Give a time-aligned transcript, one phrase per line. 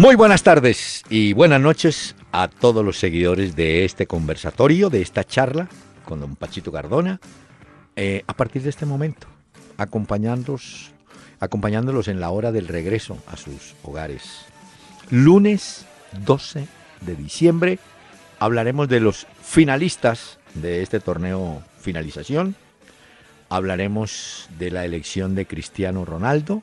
[0.00, 5.24] Muy buenas tardes y buenas noches a todos los seguidores de este conversatorio, de esta
[5.24, 5.68] charla
[6.06, 7.20] con don Pachito Cardona.
[7.96, 9.26] Eh, a partir de este momento,
[9.76, 10.92] acompañándolos,
[11.38, 14.46] acompañándolos en la hora del regreso a sus hogares.
[15.10, 15.84] Lunes
[16.24, 16.66] 12
[17.02, 17.78] de diciembre
[18.38, 22.56] hablaremos de los finalistas de este torneo finalización.
[23.50, 26.62] Hablaremos de la elección de Cristiano Ronaldo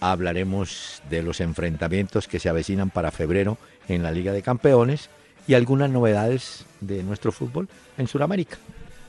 [0.00, 5.10] hablaremos de los enfrentamientos que se avecinan para febrero en la Liga de Campeones
[5.46, 8.56] y algunas novedades de nuestro fútbol en Sudamérica.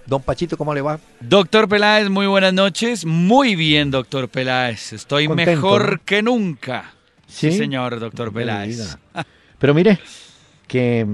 [0.05, 0.99] Don Pachito, ¿cómo le va?
[1.19, 3.05] Doctor Peláez, muy buenas noches.
[3.05, 4.93] Muy bien, doctor Peláez.
[4.93, 6.93] Estoy mejor que nunca.
[7.27, 7.51] ¿Sí?
[7.51, 8.97] señor, doctor Peláez.
[9.59, 9.99] Pero mire,
[10.67, 11.07] que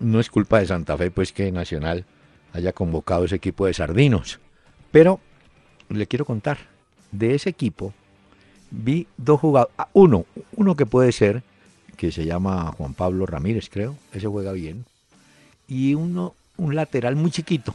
[0.00, 2.04] no es culpa de Santa Fe, pues que Nacional
[2.52, 4.40] haya convocado ese equipo de sardinos.
[4.90, 5.20] Pero
[5.90, 6.58] le quiero contar,
[7.12, 7.94] de ese equipo
[8.70, 11.42] vi dos jugadores, ah, uno, uno que puede ser,
[11.96, 14.84] que se llama Juan Pablo Ramírez, creo, ese juega bien,
[15.68, 17.74] y uno, un lateral muy chiquito,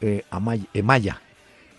[0.00, 1.20] eh, Amaya,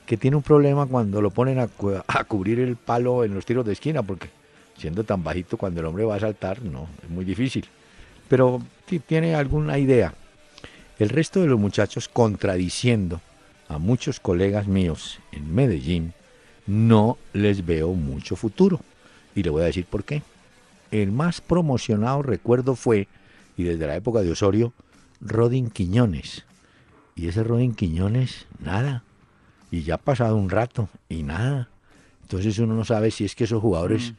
[0.05, 1.69] que tiene un problema cuando lo ponen a,
[2.07, 4.29] a, cubrir el palo en los tiros de esquina, porque
[4.77, 7.65] siendo tan bajito cuando el hombre va a saltar, no, es muy difícil.
[8.27, 8.61] Pero
[9.07, 10.13] tiene alguna idea.
[10.97, 13.21] El resto de los muchachos contradiciendo
[13.67, 16.13] a muchos colegas míos en Medellín,
[16.67, 18.79] no les veo mucho futuro.
[19.35, 20.23] Y le voy a decir por qué.
[20.91, 23.07] El más promocionado recuerdo fue,
[23.57, 24.73] y desde la época de Osorio,
[25.21, 26.45] Rodin Quiñones.
[27.15, 29.03] Y ese Rodin Quiñones, nada.
[29.71, 31.69] Y ya ha pasado un rato, y nada.
[32.21, 34.15] Entonces uno no sabe si es que esos jugadores mm.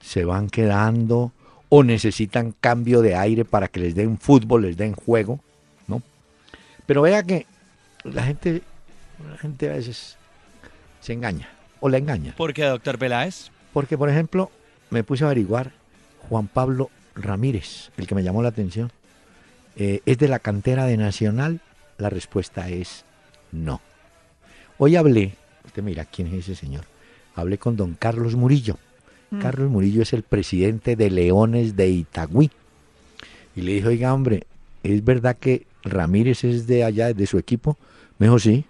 [0.00, 1.32] se van quedando
[1.70, 5.40] o necesitan cambio de aire para que les den fútbol, les den juego,
[5.86, 6.02] ¿no?
[6.86, 7.46] Pero vea que
[8.04, 8.62] la gente,
[9.28, 10.16] la gente a veces
[11.00, 12.34] se engaña o la engaña.
[12.36, 13.50] ¿Por qué, doctor Peláez?
[13.72, 14.50] Porque, por ejemplo,
[14.90, 15.72] me puse a averiguar
[16.28, 18.90] Juan Pablo Ramírez, el que me llamó la atención.
[19.76, 21.60] Eh, ¿Es de la cantera de Nacional?
[21.98, 23.04] La respuesta es
[23.52, 23.80] no.
[24.78, 25.34] Hoy hablé,
[25.64, 26.84] usted mira quién es ese señor,
[27.34, 28.78] hablé con don Carlos Murillo.
[29.30, 29.40] Mm.
[29.40, 32.50] Carlos Murillo es el presidente de Leones de Itagüí.
[33.56, 34.46] Y le dije, oiga, hombre,
[34.82, 37.76] ¿es verdad que Ramírez es de allá, de su equipo?
[38.18, 38.64] Me dijo, sí.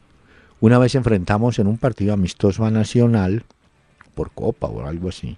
[0.60, 3.44] Una vez enfrentamos en un partido amistoso a Nacional,
[4.14, 5.36] por Copa o algo así,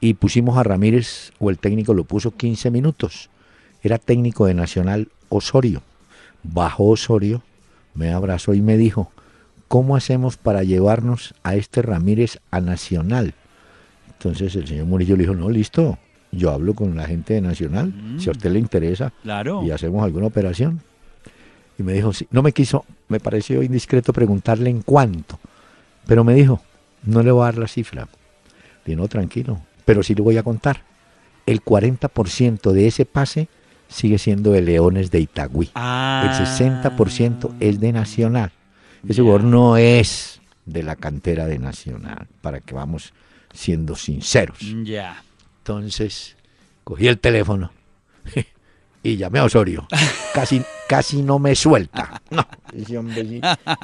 [0.00, 3.30] y pusimos a Ramírez, o el técnico lo puso 15 minutos.
[3.84, 5.82] Era técnico de Nacional Osorio.
[6.42, 7.42] Bajó Osorio,
[7.94, 9.12] me abrazó y me dijo,
[9.68, 13.34] ¿cómo hacemos para llevarnos a este Ramírez a Nacional?
[14.08, 15.98] Entonces el señor Murillo le dijo, no, listo,
[16.32, 19.62] yo hablo con la gente de Nacional, si a usted le interesa, claro.
[19.62, 20.80] y hacemos alguna operación.
[21.82, 25.40] Y me dijo, sí, no me quiso, me pareció indiscreto preguntarle en cuánto,
[26.06, 26.62] pero me dijo,
[27.02, 28.06] no le voy a dar la cifra.
[28.84, 30.84] Dije, no, tranquilo, pero sí le voy a contar.
[31.44, 33.48] El 40% de ese pase
[33.88, 35.66] sigue siendo de Leones de Itagüí.
[35.74, 37.56] El 60% ah.
[37.58, 38.52] es de Nacional.
[39.08, 43.12] Ese jugador no es de la cantera de Nacional, para que vamos
[43.52, 44.58] siendo sinceros.
[44.84, 45.24] Ya.
[45.58, 46.36] Entonces,
[46.84, 47.72] cogí el teléfono
[49.02, 49.88] y llamé a Osorio.
[50.32, 52.20] Casi, casi no me suelta.
[52.32, 53.24] No, ese hombre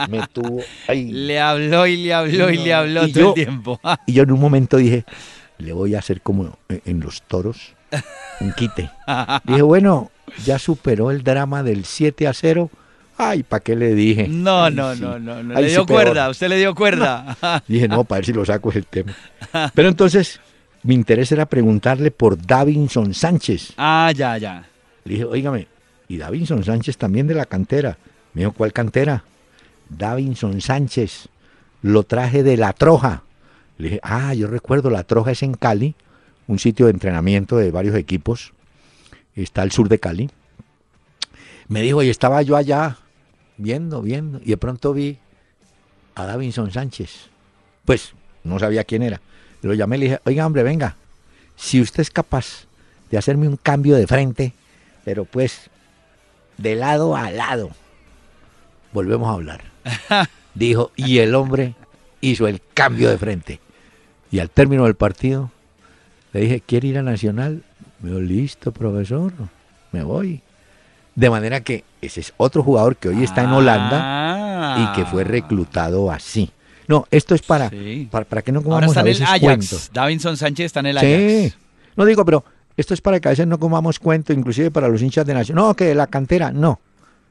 [0.08, 1.12] me tuvo ahí.
[1.12, 3.78] Le habló y le habló y le habló todo el tiempo.
[4.06, 5.04] y yo en un momento dije,
[5.58, 7.74] le voy a hacer como en los toros,
[8.40, 8.90] un quite.
[9.44, 10.10] Dije, bueno,
[10.46, 12.70] ya superó el drama del 7 a 0.
[13.18, 14.28] Ay, ¿para qué le dije?
[14.28, 15.60] No, no, no, no, no.
[15.60, 17.36] le dio cuerda, usted le dio cuerda.
[17.68, 19.14] Dije, no, para ver si lo saco el tema.
[19.74, 20.40] Pero entonces,
[20.82, 23.74] mi interés era preguntarle por Davinson Sánchez.
[23.76, 24.64] Ah, ya, ya.
[25.04, 25.68] Le dije, oígame,
[26.08, 27.98] y Davinson Sánchez también de la cantera.
[28.32, 29.24] Me dijo, ¿cuál cantera?
[29.90, 31.28] Davinson Sánchez.
[31.82, 33.22] Lo traje de La Troja.
[33.76, 35.94] Le dije, ah, yo recuerdo, La Troja es en Cali,
[36.46, 38.52] un sitio de entrenamiento de varios equipos.
[39.36, 40.30] Está al sur de Cali.
[41.68, 42.96] Me dijo, y estaba yo allá
[43.58, 45.18] viendo, viendo, y de pronto vi
[46.14, 47.28] a Davinson Sánchez.
[47.84, 48.14] Pues
[48.44, 49.20] no sabía quién era.
[49.62, 50.96] Lo llamé y le dije, oiga, hombre, venga,
[51.56, 52.66] si usted es capaz
[53.10, 54.54] de hacerme un cambio de frente,
[55.04, 55.70] pero pues
[56.58, 57.70] de lado a lado.
[58.92, 59.62] Volvemos a hablar.
[60.54, 61.74] Dijo, y el hombre
[62.20, 63.60] hizo el cambio de frente.
[64.30, 65.50] Y al término del partido,
[66.32, 67.62] le dije, ¿quiere ir a Nacional?
[68.00, 69.32] Me dijo, listo, profesor,
[69.92, 70.42] me voy.
[71.14, 75.22] De manera que ese es otro jugador que hoy está en Holanda y que fue
[75.22, 75.24] ah.
[75.24, 76.50] reclutado así.
[76.86, 77.70] No, esto es para,
[78.10, 79.90] para, que no comamos Ahora está en el Ajax.
[79.92, 81.10] Davinson Sánchez está en el Ajax.
[81.12, 81.54] Sí.
[81.96, 82.44] No digo, pero
[82.78, 85.56] esto es para que a veces no comamos cuento, inclusive para los hinchas de Nación.
[85.56, 86.80] No, que la cantera, no.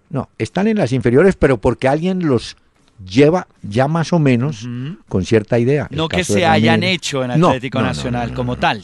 [0.09, 2.57] No, están en las inferiores, pero porque alguien los
[3.05, 4.67] lleva ya más o menos
[5.07, 5.87] con cierta idea.
[5.89, 8.83] No que se hayan hecho en Atlético Nacional como tal.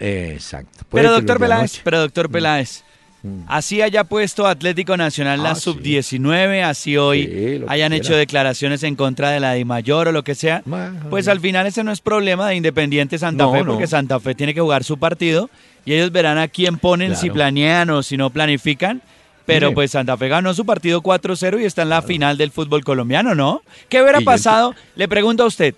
[0.00, 0.84] Exacto.
[0.90, 2.84] pero doctor, Peláez, pero doctor Peláez,
[3.24, 3.42] mm.
[3.48, 9.30] así haya puesto Atlético Nacional la ah, sub-19, así hoy hayan hecho declaraciones en contra
[9.30, 10.62] de la de Mayor o lo que sea,
[11.10, 14.54] pues al final ese no es problema de Independiente Santa Fe, porque Santa Fe tiene
[14.54, 15.50] que jugar su partido
[15.88, 19.00] y ellos verán a quién ponen, si planean o si no planifican
[19.48, 22.84] pero pues Santa Fe ganó su partido 4-0 y está en la final del fútbol
[22.84, 23.62] colombiano, ¿no?
[23.88, 24.74] ¿Qué hubiera pasado?
[24.94, 25.74] Le pregunto a usted,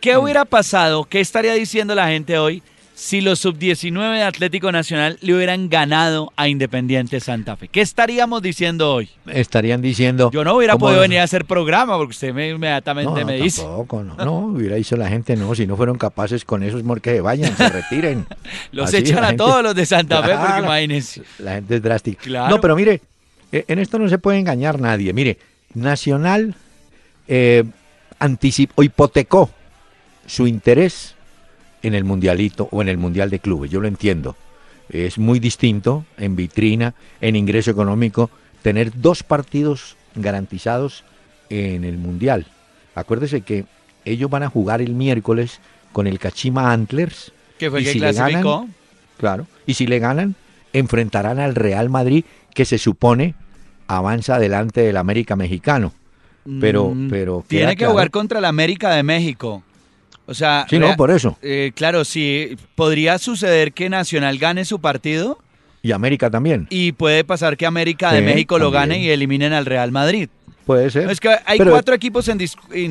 [0.00, 0.20] ¿qué mm.
[0.20, 1.02] hubiera pasado?
[1.02, 2.62] ¿Qué estaría diciendo la gente hoy
[2.98, 7.68] si los sub-19 de Atlético Nacional le hubieran ganado a Independiente Santa Fe?
[7.68, 9.08] ¿Qué estaríamos diciendo hoy?
[9.26, 10.32] Estarían diciendo...
[10.32, 13.62] Yo no hubiera podido venir a hacer programa porque usted me, inmediatamente me dice.
[13.62, 17.20] Tampoco, no, no, hubiera dicho la gente, no, si no fueron capaces con esos que
[17.20, 18.26] vayan, se retiren.
[18.72, 21.22] los echan a todos los de Santa Fe porque imagínense.
[21.38, 22.48] La gente es drástica.
[22.48, 23.00] No, pero mire,
[23.52, 25.12] eh, en esto no se puede engañar nadie.
[25.12, 25.38] Mire,
[25.72, 26.56] Nacional
[27.28, 27.62] eh,
[28.18, 29.50] anticipó, hipotecó
[30.26, 31.14] su interés
[31.82, 33.70] en el mundialito o en el mundial de clubes.
[33.70, 34.36] Yo lo entiendo.
[34.88, 38.30] Es muy distinto en vitrina, en ingreso económico,
[38.62, 41.04] tener dos partidos garantizados
[41.50, 42.46] en el mundial.
[42.94, 43.66] Acuérdese que
[44.04, 45.60] ellos van a jugar el miércoles
[45.92, 47.32] con el Kachima Antlers.
[47.58, 48.74] Que fue y si le ganan,
[49.18, 49.46] claro.
[49.66, 50.34] Y si le ganan,
[50.72, 52.24] enfrentarán al Real Madrid,
[52.54, 53.34] que se supone
[53.86, 55.92] avanza delante del América mexicano.
[56.60, 59.62] Pero, mm, pero tiene que jugar contra el América de México.
[60.28, 61.38] O sea, sí, no, por eso.
[61.40, 65.38] Eh, claro, sí, podría suceder que Nacional gane su partido.
[65.80, 66.66] Y América también.
[66.68, 70.28] Y puede pasar que América de México lo gane y eliminen al Real Madrid.
[70.66, 71.10] Puede ser.
[71.10, 72.36] Es que hay cuatro equipos en,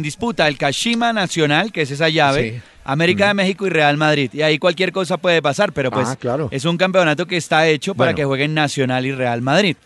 [0.01, 4.31] disputa: el Kashima Nacional, que es esa llave, América de México y Real Madrid.
[4.33, 6.47] Y ahí cualquier cosa puede pasar, pero pues ah, claro.
[6.49, 9.77] es un campeonato que está hecho para que jueguen Nacional y Real Madrid.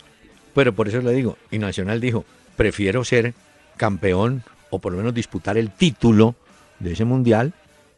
[0.56, 2.24] Pero por eso le digo, y Nacional dijo,
[2.56, 3.34] prefiero ser
[3.76, 6.36] campeón o por lo menos disputar el título
[6.82, 7.54] de ese mundial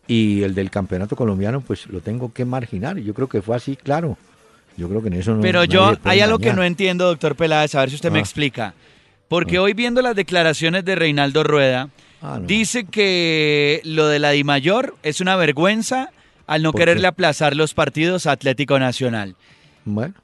[0.08, 2.98] y el del campeonato colombiano pues lo tengo que marginar.
[2.98, 4.18] Yo creo que fue así, claro.
[4.76, 5.42] Yo creo que en eso no.
[5.42, 8.22] Pero yo hay algo que no entiendo, doctor Peláez, a ver si usted me ah.
[8.22, 8.74] explica.
[9.28, 9.62] Porque ah.
[9.62, 11.90] hoy viendo las declaraciones de Reinaldo Rueda,
[12.22, 16.10] ah, dice que lo de la Di Mayor es una vergüenza
[16.48, 19.36] al no quererle aplazar los partidos a Atlético Nacional.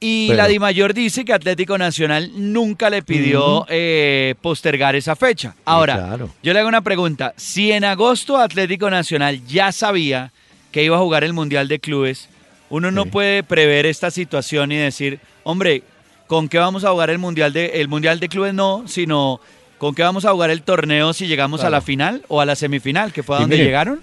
[0.00, 5.54] Y la Di Mayor dice que Atlético Nacional nunca le pidió eh, postergar esa fecha.
[5.64, 7.34] Ahora, yo le hago una pregunta.
[7.36, 10.32] Si en agosto Atlético Nacional ya sabía
[10.72, 12.28] que iba a jugar el Mundial de Clubes,
[12.70, 15.82] uno no puede prever esta situación y decir, hombre,
[16.26, 18.54] ¿con qué vamos a jugar el Mundial de, el mundial de Clubes?
[18.54, 19.40] No, sino
[19.78, 22.54] ¿con qué vamos a jugar el torneo si llegamos a la final o a la
[22.54, 24.00] semifinal, que fue a donde llegaron?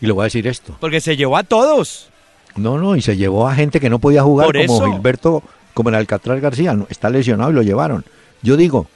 [0.00, 0.76] Y le voy a decir esto.
[0.80, 2.08] Porque se llevó a todos.
[2.56, 5.42] No, no, y se llevó a gente que no podía jugar, como Gilberto,
[5.74, 8.04] como el Alcatraz García, está lesionado y lo llevaron.
[8.42, 8.88] Yo digo,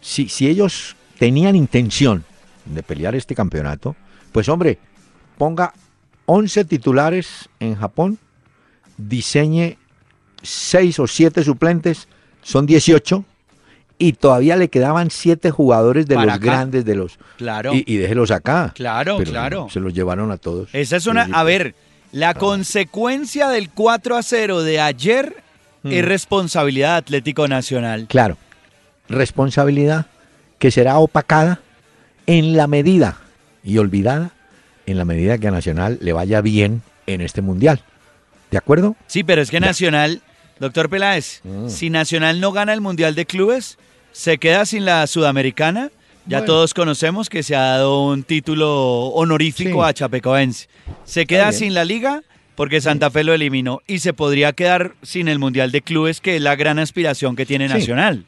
[0.00, 2.24] si, si ellos tenían intención
[2.64, 3.96] de pelear este campeonato,
[4.32, 4.78] pues hombre,
[5.36, 5.72] ponga
[6.26, 8.18] 11 titulares en Japón
[8.98, 9.78] diseñe
[10.42, 12.08] seis o siete suplentes,
[12.42, 13.24] son 18,
[14.00, 17.18] y todavía le quedaban siete jugadores de los grandes de los.
[17.36, 17.72] Claro.
[17.74, 18.72] Y, déjelos acá.
[18.74, 19.68] Claro, claro.
[19.70, 20.68] Se los llevaron a todos.
[20.72, 21.28] Esa es una.
[21.32, 21.74] A ver,
[22.12, 25.42] la consecuencia del 4 a 0 de ayer
[25.84, 26.06] es mm.
[26.06, 28.06] responsabilidad Atlético Nacional.
[28.08, 28.36] Claro.
[29.08, 30.06] Responsabilidad
[30.58, 31.60] que será opacada
[32.26, 33.18] en la medida
[33.62, 34.32] y olvidada
[34.86, 37.82] en la medida que a Nacional le vaya bien en este mundial.
[38.50, 38.96] ¿De acuerdo?
[39.06, 40.22] Sí, pero es que Nacional,
[40.58, 41.68] doctor Peláez, mm.
[41.68, 43.78] si Nacional no gana el Mundial de Clubes,
[44.12, 45.90] se queda sin la Sudamericana.
[46.28, 50.68] Ya todos conocemos que se ha dado un título honorífico a Chapecoense.
[51.04, 52.22] Se queda sin la liga
[52.54, 56.36] porque Santa Fe lo eliminó y se podría quedar sin el Mundial de Clubes, que
[56.36, 58.24] es la gran aspiración que tiene Nacional.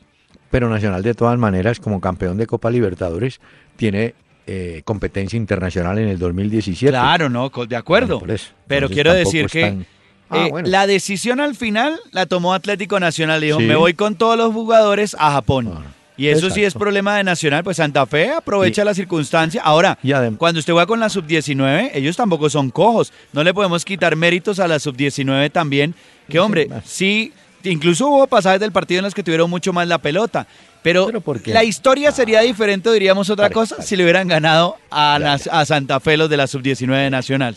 [0.51, 3.41] Pero Nacional de todas maneras, como campeón de Copa Libertadores,
[3.77, 4.15] tiene
[4.47, 6.91] eh, competencia internacional en el 2017.
[6.91, 8.23] Claro, no, de acuerdo.
[8.67, 9.85] Pero quiero decir que
[10.31, 13.41] Ah, eh, la decisión al final la tomó Atlético Nacional.
[13.41, 15.73] Dijo, me voy con todos los jugadores a Japón.
[15.75, 15.83] Ah,
[16.21, 19.63] y eso sí es problema de Nacional, pues Santa Fe aprovecha la circunstancia.
[19.63, 19.99] Ahora,
[20.37, 23.11] cuando usted va con la sub-19, ellos tampoco son cojos.
[23.33, 25.95] No le podemos quitar méritos a la sub-19 también.
[26.29, 27.33] Que hombre, sí,
[27.65, 30.47] incluso hubo pasajes del partido en los que tuvieron mucho más la pelota.
[30.83, 31.11] Pero,
[31.47, 36.19] la historia sería diferente, diríamos otra cosa, si le hubieran ganado a, a Santa Fe
[36.19, 37.57] los de la sub-19 Nacional.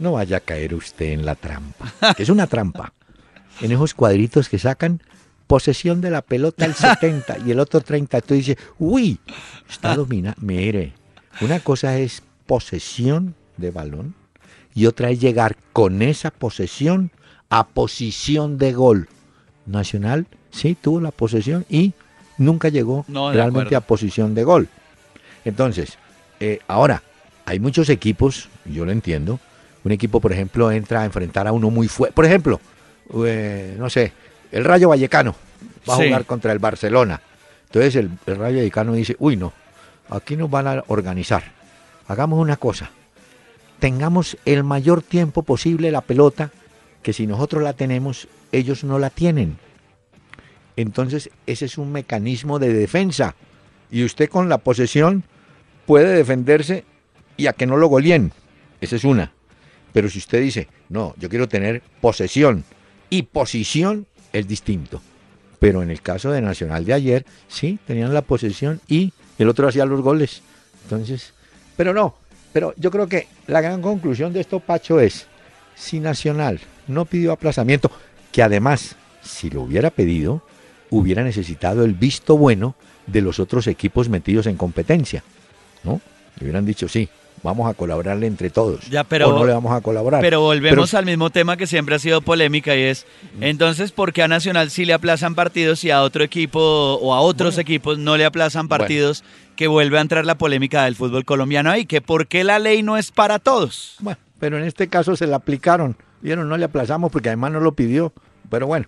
[0.00, 1.94] no vaya a caer usted en la trampa.
[2.18, 2.92] Es una trampa.
[3.60, 5.00] En esos cuadritos que sacan
[5.50, 9.18] posesión de la pelota el 70 y el otro 30, tú dices, uy,
[9.68, 10.40] está dominando.
[10.40, 10.92] Mire,
[11.40, 14.14] una cosa es posesión de balón
[14.76, 17.10] y otra es llegar con esa posesión
[17.48, 19.08] a posición de gol.
[19.66, 21.94] Nacional sí tuvo la posesión y
[22.38, 24.68] nunca llegó realmente a posición de gol.
[25.44, 25.98] Entonces,
[26.38, 27.02] eh, ahora,
[27.44, 29.40] hay muchos equipos, yo lo entiendo,
[29.82, 32.14] un equipo, por ejemplo, entra a enfrentar a uno muy fuerte.
[32.14, 32.60] Por ejemplo,
[33.26, 34.12] eh, no sé,
[34.52, 35.34] el Rayo Vallecano
[35.88, 37.20] va a jugar contra el Barcelona.
[37.66, 39.52] Entonces el, el Rayo Vallecano dice, uy no,
[40.08, 41.42] aquí nos van a organizar.
[42.08, 42.90] Hagamos una cosa,
[43.78, 46.50] tengamos el mayor tiempo posible la pelota,
[47.02, 49.58] que si nosotros la tenemos, ellos no la tienen.
[50.76, 53.34] Entonces ese es un mecanismo de defensa.
[53.90, 55.24] Y usted con la posesión
[55.86, 56.84] puede defenderse
[57.36, 58.32] y a que no lo goleen.
[58.80, 59.32] Esa es una.
[59.92, 62.64] Pero si usted dice, no, yo quiero tener posesión
[63.08, 65.00] y posición, es distinto.
[65.58, 69.68] Pero en el caso de Nacional de ayer, sí, tenían la posesión y el otro
[69.68, 70.42] hacía los goles.
[70.84, 71.34] Entonces,
[71.76, 72.14] pero no,
[72.52, 75.26] pero yo creo que la gran conclusión de esto, Pacho, es,
[75.74, 77.90] si Nacional no pidió aplazamiento,
[78.32, 80.42] que además, si lo hubiera pedido,
[80.90, 82.74] hubiera necesitado el visto bueno
[83.06, 85.22] de los otros equipos metidos en competencia,
[85.84, 86.00] ¿no?
[86.38, 87.08] Le hubieran dicho, sí,
[87.42, 88.88] vamos a colaborarle entre todos.
[88.88, 90.20] Ya, pero, o no le vamos a colaborar.
[90.20, 93.06] Pero volvemos al mismo tema que siempre ha sido polémica y es,
[93.40, 97.20] entonces, ¿por qué a Nacional sí le aplazan partidos y a otro equipo o a
[97.20, 99.24] otros equipos no le aplazan partidos?
[99.56, 102.82] Que vuelve a entrar la polémica del fútbol colombiano ahí, que por qué la ley
[102.82, 103.96] no es para todos.
[104.00, 105.96] Bueno, pero en este caso se la aplicaron.
[106.22, 108.12] Vieron, no le aplazamos porque además no lo pidió.
[108.48, 108.86] Pero bueno,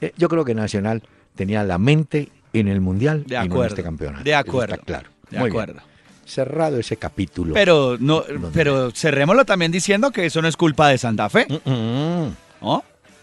[0.00, 1.02] eh, yo creo que Nacional
[1.34, 4.24] tenía la mente en el Mundial de acuerdo, y en este campeonato.
[4.24, 4.76] De acuerdo.
[4.84, 5.08] claro.
[5.30, 5.80] De acuerdo
[6.26, 7.54] cerrado ese capítulo.
[7.54, 11.46] Pero no, pero cerrémoslo también diciendo que eso no es culpa de Santa Fe.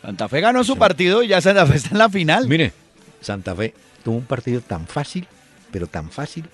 [0.01, 2.47] Santa Fe ganó su partido y ya Santa Fe está en la final.
[2.47, 2.73] Mire,
[3.21, 5.27] Santa Fe tuvo un partido tan fácil,
[5.71, 6.45] pero tan fácil,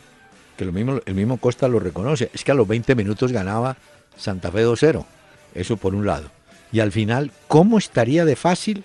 [0.58, 2.30] que lo mismo, el mismo Costa lo reconoce.
[2.34, 3.78] Es que a los 20 minutos ganaba
[4.18, 5.06] Santa Fe 2-0.
[5.54, 6.30] Eso por un lado.
[6.72, 8.84] Y al final, ¿cómo estaría de fácil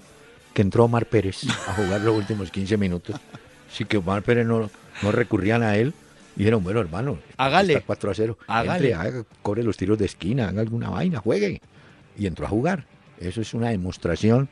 [0.55, 3.17] que entró Omar Pérez a jugar los últimos 15 minutos?
[3.73, 4.71] Sí que Omar Pérez no,
[5.03, 5.93] no recurrían a él
[6.37, 7.75] dijeron, bueno, hermano, hágale.
[7.75, 8.39] Está 4 a 0.
[8.47, 8.93] Hágale.
[8.93, 11.61] Entre, cobre los tiros de esquina, haga alguna vaina, juegue.
[12.19, 12.85] Y entró a jugar.
[13.19, 14.49] Eso es una demostración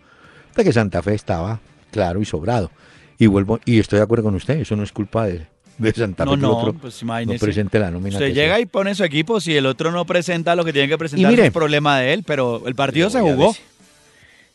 [0.54, 1.60] de que Santa Fe estaba
[1.90, 2.70] claro y sobrado.
[3.18, 5.46] Y vuelvo, y estoy de acuerdo con usted, eso no es culpa de,
[5.94, 6.30] Santa Fe.
[6.30, 8.16] No, no, otro pues no presente la nómina.
[8.16, 10.98] Usted llega y pone su equipo, si el otro no presenta lo que tiene que
[10.98, 13.54] presentar, es problema de él, pero el partido se jugó.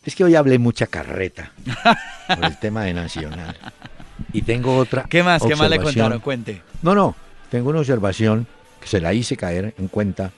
[0.04, 1.52] Es que hoy hablé mucha carreta
[2.28, 3.58] por el tema de Nacional.
[4.34, 5.06] Y tengo otra.
[5.10, 5.44] ¿Qué más?
[5.44, 6.20] ¿Qué más le contaron?
[6.20, 6.62] Cuente.
[6.82, 7.16] No, no.
[7.50, 8.48] Tengo una observación
[8.80, 10.32] que se la hice caer en cuenta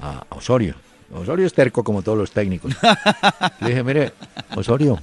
[0.00, 0.74] a Osorio.
[1.14, 2.74] Osorio es terco como todos los técnicos.
[3.60, 4.12] Le dije, mire,
[4.56, 4.98] Osorio,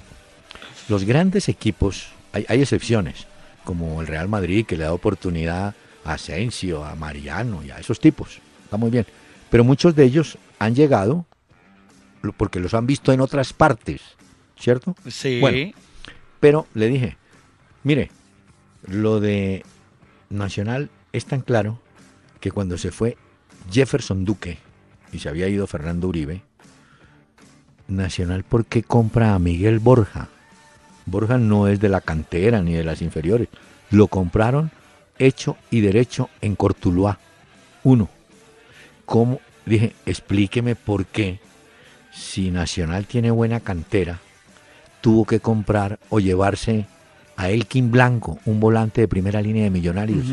[0.88, 3.28] los grandes equipos, hay, hay excepciones,
[3.64, 8.00] como el Real Madrid, que le da oportunidad a Asensio, a Mariano y a esos
[8.00, 8.40] tipos.
[8.64, 9.06] Está muy bien.
[9.52, 11.26] Pero muchos de ellos han llegado
[12.38, 14.02] porque los han visto en otras partes,
[14.60, 14.96] ¿cierto?
[15.08, 15.40] Sí.
[15.40, 15.72] Bueno,
[16.40, 17.18] pero le dije,
[17.90, 18.12] Mire,
[18.86, 19.66] lo de
[20.30, 21.80] Nacional es tan claro
[22.40, 23.18] que cuando se fue
[23.72, 24.60] Jefferson Duque
[25.12, 26.44] y se había ido Fernando Uribe,
[27.88, 30.30] Nacional, ¿por qué compra a Miguel Borja?
[31.08, 33.48] Borja no es de la cantera ni de las inferiores.
[33.90, 34.70] Lo compraron
[35.18, 37.18] hecho y derecho en Cortuluá.
[37.84, 38.08] Uno.
[39.06, 39.40] ¿Cómo?
[39.66, 41.40] Dije, explíqueme por qué,
[42.14, 44.20] si Nacional tiene buena cantera,
[45.02, 46.86] tuvo que comprar o llevarse
[47.40, 50.26] a Elkin Blanco, un volante de primera línea de Millonarios.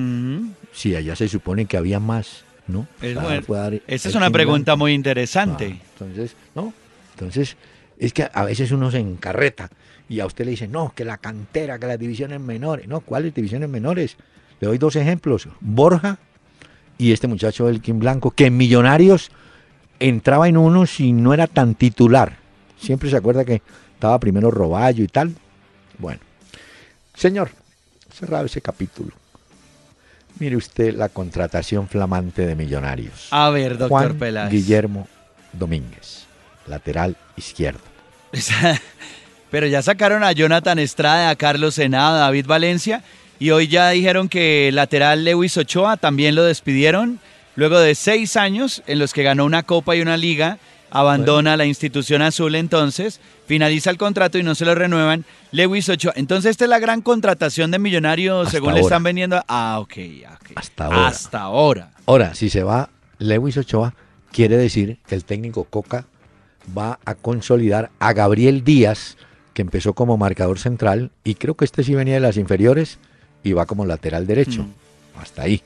[0.72, 2.88] Sí, allá se supone que había más, ¿no?
[3.00, 5.78] esa es una pregunta muy interesante.
[5.78, 6.72] Ah, entonces, ¿no?
[7.12, 7.56] Entonces,
[7.96, 9.70] es que a veces uno se encarreta
[10.08, 12.88] y a usted le dice, no, que la cantera, que las divisiones menores.
[12.88, 14.16] No, ¿cuáles divisiones menores?
[14.58, 15.48] Le doy dos ejemplos.
[15.60, 16.18] Borja
[16.98, 19.30] y este muchacho Elkin Blanco, que en Millonarios
[20.00, 22.36] entraba en uno si no era tan titular.
[22.76, 23.62] Siempre se acuerda que
[23.94, 25.36] estaba primero Roballo y tal.
[25.98, 26.18] Bueno,
[27.16, 27.50] Señor,
[28.12, 29.12] cerrado ese capítulo.
[30.38, 33.28] Mire usted la contratación flamante de Millonarios.
[33.30, 35.08] A ver, doctor Juan Guillermo
[35.52, 36.26] Domínguez,
[36.66, 37.80] lateral izquierdo.
[39.50, 43.02] Pero ya sacaron a Jonathan Estrada, a Carlos Senada, a David Valencia
[43.38, 47.20] y hoy ya dijeron que lateral Lewis Ochoa también lo despidieron
[47.54, 50.58] luego de seis años en los que ganó una copa y una liga
[50.90, 55.24] abandona la institución azul entonces, finaliza el contrato y no se lo renuevan.
[55.52, 56.12] Lewis Ochoa.
[56.16, 59.42] Entonces, esta es la gran contratación de Millonarios según le están vendiendo.
[59.48, 59.94] Ah, ok,
[60.54, 61.06] Hasta ahora.
[61.08, 61.90] Hasta ahora.
[62.06, 63.94] Ahora, si se va Lewis Ochoa,
[64.32, 66.06] quiere decir que el técnico Coca
[66.76, 69.16] va a consolidar a Gabriel Díaz,
[69.54, 72.98] que empezó como marcador central y creo que este sí venía de las inferiores
[73.42, 74.64] y va como lateral derecho.
[74.64, 75.20] Mm.
[75.20, 75.62] Hasta ahí.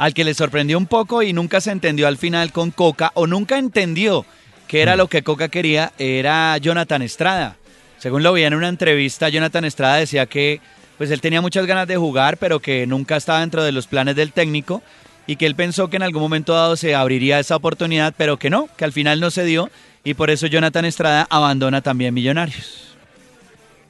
[0.00, 3.26] Al que le sorprendió un poco y nunca se entendió al final con Coca o
[3.26, 4.24] nunca entendió
[4.66, 4.96] que era mm.
[4.96, 7.56] lo que Coca quería, era Jonathan Estrada.
[7.98, 10.62] Según lo vi en una entrevista, Jonathan Estrada decía que
[10.96, 14.16] pues él tenía muchas ganas de jugar, pero que nunca estaba dentro de los planes
[14.16, 14.82] del técnico
[15.26, 18.48] y que él pensó que en algún momento dado se abriría esa oportunidad, pero que
[18.48, 19.68] no, que al final no se dio
[20.02, 22.96] y por eso Jonathan Estrada abandona también Millonarios.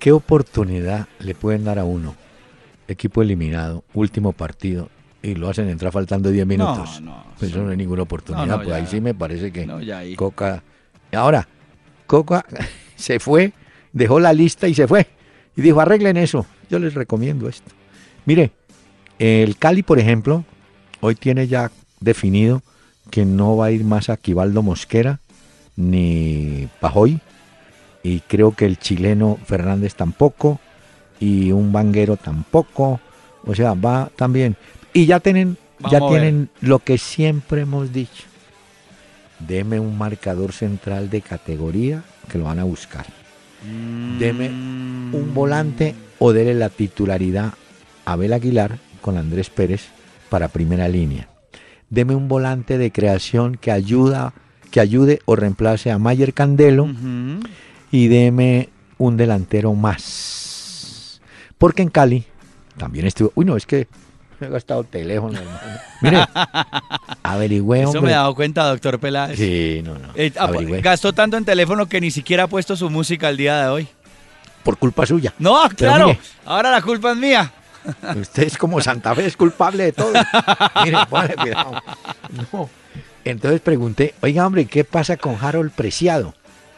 [0.01, 2.17] ¿Qué oportunidad le pueden dar a uno?
[2.89, 4.91] Equipo eliminado, último partido,
[5.23, 7.01] y lo hacen entrar faltando 10 minutos.
[7.01, 7.25] No, no.
[7.39, 10.63] Pues eso no hay ninguna oportunidad, pues ahí sí me parece que Coca...
[11.13, 11.47] Ahora,
[12.07, 12.45] Coca
[12.97, 13.53] se fue,
[13.93, 15.07] dejó la lista y se fue.
[15.57, 16.47] Y dijo, arreglen eso.
[16.69, 17.71] Yo les recomiendo esto.
[18.25, 18.53] Mire,
[19.19, 20.45] el Cali, por ejemplo,
[21.01, 22.63] hoy tiene ya definido
[23.11, 25.21] que no va a ir más a Quibaldo Mosquera
[25.77, 27.21] ni Pajoy
[28.03, 30.61] y creo que el chileno Fernández tampoco
[31.19, 33.01] y un banguero tampoco,
[33.45, 34.57] o sea, va también
[34.93, 35.57] y ya tienen
[35.89, 38.25] ya tienen lo que siempre hemos dicho.
[39.39, 43.07] Deme un marcador central de categoría que lo van a buscar.
[44.19, 47.55] Deme un volante o dele la titularidad
[48.05, 49.89] a Abel Aguilar con Andrés Pérez
[50.29, 51.29] para primera línea.
[51.89, 54.35] Deme un volante de creación que ayuda,
[54.71, 56.89] que ayude o reemplace a Mayer Candelo
[57.91, 58.69] y deme
[58.99, 61.21] un delantero más.
[61.59, 62.25] Porque en Cali
[62.77, 63.33] también estuvo.
[63.35, 63.89] Uy, no, es que
[64.41, 65.59] me he gastado teléfono, hermano.
[66.01, 66.27] Mire,
[67.23, 69.39] averigüe, Eso me he dado cuenta, doctor Peláez.
[69.39, 70.09] Sí, no, no.
[70.15, 70.51] Eh, ah,
[70.83, 73.89] gastó tanto en teléfono que ni siquiera ha puesto su música al día de hoy.
[74.63, 75.33] Por culpa suya.
[75.39, 76.17] No, claro.
[76.45, 77.53] ahora la culpa es mía.
[78.21, 80.13] Usted es como Santa Fe, es culpable de todo.
[80.85, 81.83] Mire, ponle cuidado.
[82.53, 82.69] No.
[83.25, 86.35] Entonces pregunté, oiga, hombre, ¿qué pasa con Harold Preciado?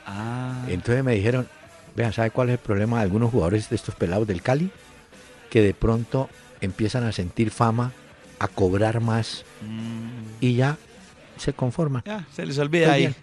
[0.06, 0.64] Ah.
[0.68, 1.48] Entonces me dijeron,
[1.94, 4.70] vean, ¿sabe cuál es el problema de algunos jugadores de estos pelados del Cali?
[5.50, 6.28] Que de pronto
[6.62, 7.92] empiezan a sentir fama,
[8.38, 10.40] a cobrar más mm.
[10.40, 10.78] y ya
[11.36, 12.02] se conforman.
[12.06, 13.14] Ya, se les olvida ahí.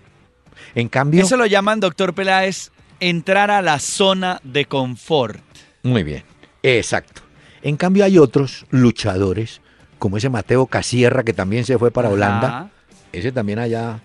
[0.75, 1.23] En cambio...
[1.23, 5.41] Eso lo llaman, doctor Peláez, entrar a la zona de confort.
[5.83, 6.23] Muy bien,
[6.61, 7.21] exacto.
[7.61, 9.61] En cambio hay otros luchadores,
[9.97, 12.71] como ese Mateo Casierra que también se fue para Holanda.
[13.11, 14.01] Ese también allá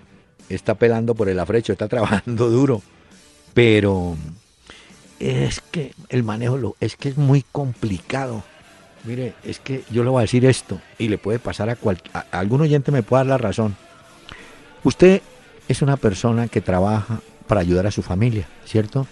[0.49, 2.83] está pelando por el afrecho, está trabajando duro.
[3.53, 4.17] Pero
[5.21, 8.43] es que el manejo lo, es que es muy complicado.
[9.05, 12.01] Mire, es que yo le voy a decir esto y le puede pasar a, cual,
[12.31, 13.77] algún oyente me puede dar la razón.
[14.83, 15.21] Usted
[15.69, 19.07] es una persona que trabaja para ayudar a su familia, ¿cierto?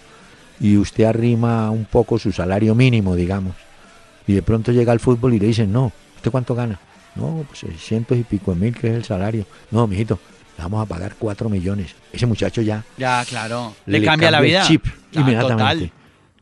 [0.59, 3.55] Y usted arrima un poco su salario mínimo, digamos.
[4.25, 6.79] Y de pronto llega al fútbol y le dicen, no, ¿usted cuánto gana?
[7.15, 9.45] No, pues cientos y pico de mil, que es el salario.
[9.69, 10.19] No, mijito,
[10.57, 11.95] le vamos a pagar cuatro millones.
[12.11, 12.83] Ese muchacho ya.
[12.97, 13.75] Ya, claro.
[13.85, 14.63] Le, cambia, la vida.
[14.63, 15.91] chip inmediatamente.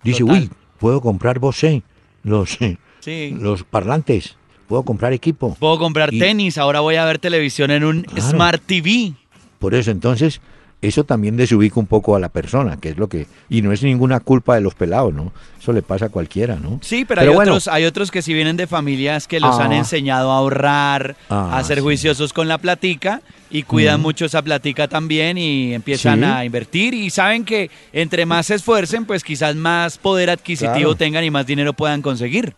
[0.03, 1.83] Dice, uy, puedo comprar Bose,
[2.23, 2.57] los,
[3.05, 4.35] los parlantes,
[4.67, 5.55] puedo comprar equipo.
[5.59, 9.13] Puedo comprar tenis, ahora voy a ver televisión en un Smart TV.
[9.59, 10.41] Por eso, entonces,
[10.81, 13.27] eso también desubica un poco a la persona, que es lo que...
[13.49, 15.31] Y no es ninguna culpa de los pelados, ¿no?
[15.59, 16.79] Eso le pasa a cualquiera, ¿no?
[16.81, 19.77] Sí, pero, hay, otros, hay otros que si vienen de familias que los han ah.
[19.77, 24.03] enseñado a ahorrar, a ah, ser juiciosos con la platica y cuidan mm.
[24.03, 29.05] mucho esa platica también y empiezan a invertir y saben que entre más se esfuercen,
[29.05, 32.55] pues quizás más poder adquisitivo tengan y más dinero puedan conseguir.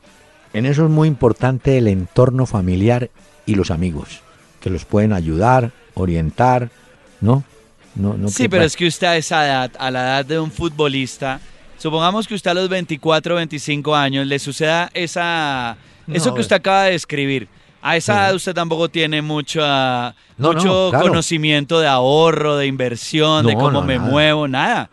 [0.54, 3.10] En eso es muy importante el entorno familiar
[3.46, 4.22] y los amigos,
[4.62, 6.70] que los pueden ayudar, orientar,
[7.22, 7.44] ¿no?
[8.28, 11.40] sí, pero es que usted a esa edad, a la edad de un futbolista,
[11.78, 16.84] supongamos que usted a los 24, 25 años le suceda esa, eso que usted acaba
[16.86, 17.48] de describir.
[17.82, 19.62] A esa edad usted tampoco tiene mucho,
[20.38, 24.90] mucho conocimiento de ahorro, de inversión, de cómo me muevo, nada.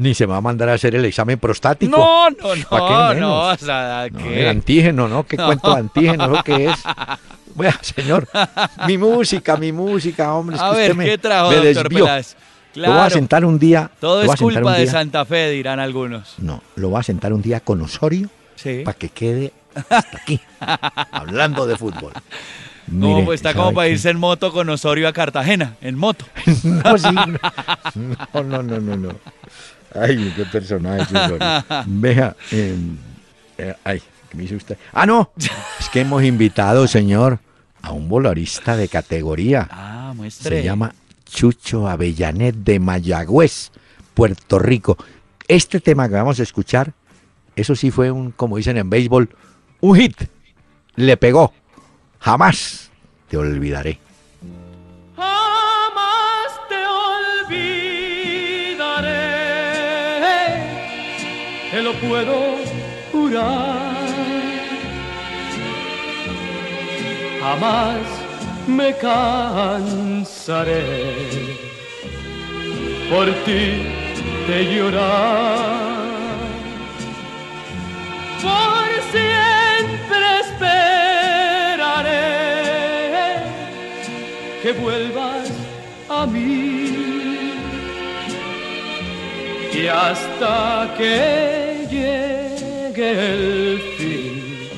[0.00, 1.94] Ni se va a mandar a hacer el examen prostático.
[1.94, 4.40] No, no, no, no, o sea, ¿qué?
[4.40, 5.26] El antígeno, ¿no?
[5.26, 6.78] ¿Qué cuento de antígeno lo que es?
[7.52, 8.28] Bueno, señor,
[8.86, 10.56] mi música, mi música, hombre.
[10.58, 12.36] a ver, ¿qué trajo, doctor Peláez?
[12.74, 13.90] Lo voy a sentar un día.
[14.00, 16.36] Todo es culpa de Santa Fe, dirán algunos.
[16.38, 18.30] No, lo voy a sentar un día con Osorio
[18.84, 20.40] para que quede hasta aquí,
[21.10, 22.12] hablando de fútbol.
[22.86, 26.24] no, pues está como para irse en moto con Osorio a Cartagena, en moto.
[26.62, 29.10] no, sí, no, no, no, no, no.
[29.94, 31.14] Ay, qué personaje,
[31.86, 32.96] Vea, em,
[33.58, 34.78] eh, ay, ¿qué me dice usted?
[34.92, 37.40] Ah, no, es que hemos invitado, señor,
[37.82, 39.68] a un volarista de categoría.
[39.70, 40.58] Ah, muestre.
[40.58, 43.70] Se llama Chucho Avellanet de Mayagüez,
[44.14, 44.96] Puerto Rico.
[45.48, 46.92] Este tema que vamos a escuchar,
[47.56, 49.30] eso sí fue un, como dicen en béisbol,
[49.80, 50.16] un hit.
[50.94, 51.52] Le pegó.
[52.20, 52.90] Jamás
[53.28, 53.98] te olvidaré
[61.80, 62.38] te lo puedo
[63.10, 64.06] jurar.
[67.42, 68.06] Jamás
[68.66, 70.84] me cansaré
[73.10, 73.64] por ti
[74.48, 76.00] de llorar.
[78.44, 82.26] Por siempre esperaré
[84.62, 85.48] que vuelvas
[86.10, 86.80] a mí.
[89.72, 91.69] Y hasta que
[93.00, 94.68] el fin,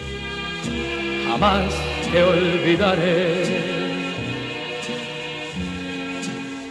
[1.29, 1.73] jamás
[2.11, 3.63] te olvidaré.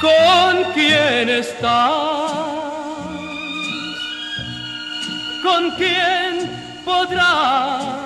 [0.00, 2.32] ¿Con quién estás?
[5.42, 6.50] ¿Con quién
[6.84, 8.00] podrás?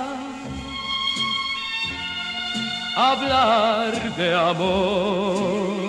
[2.97, 5.84] hablar de amor.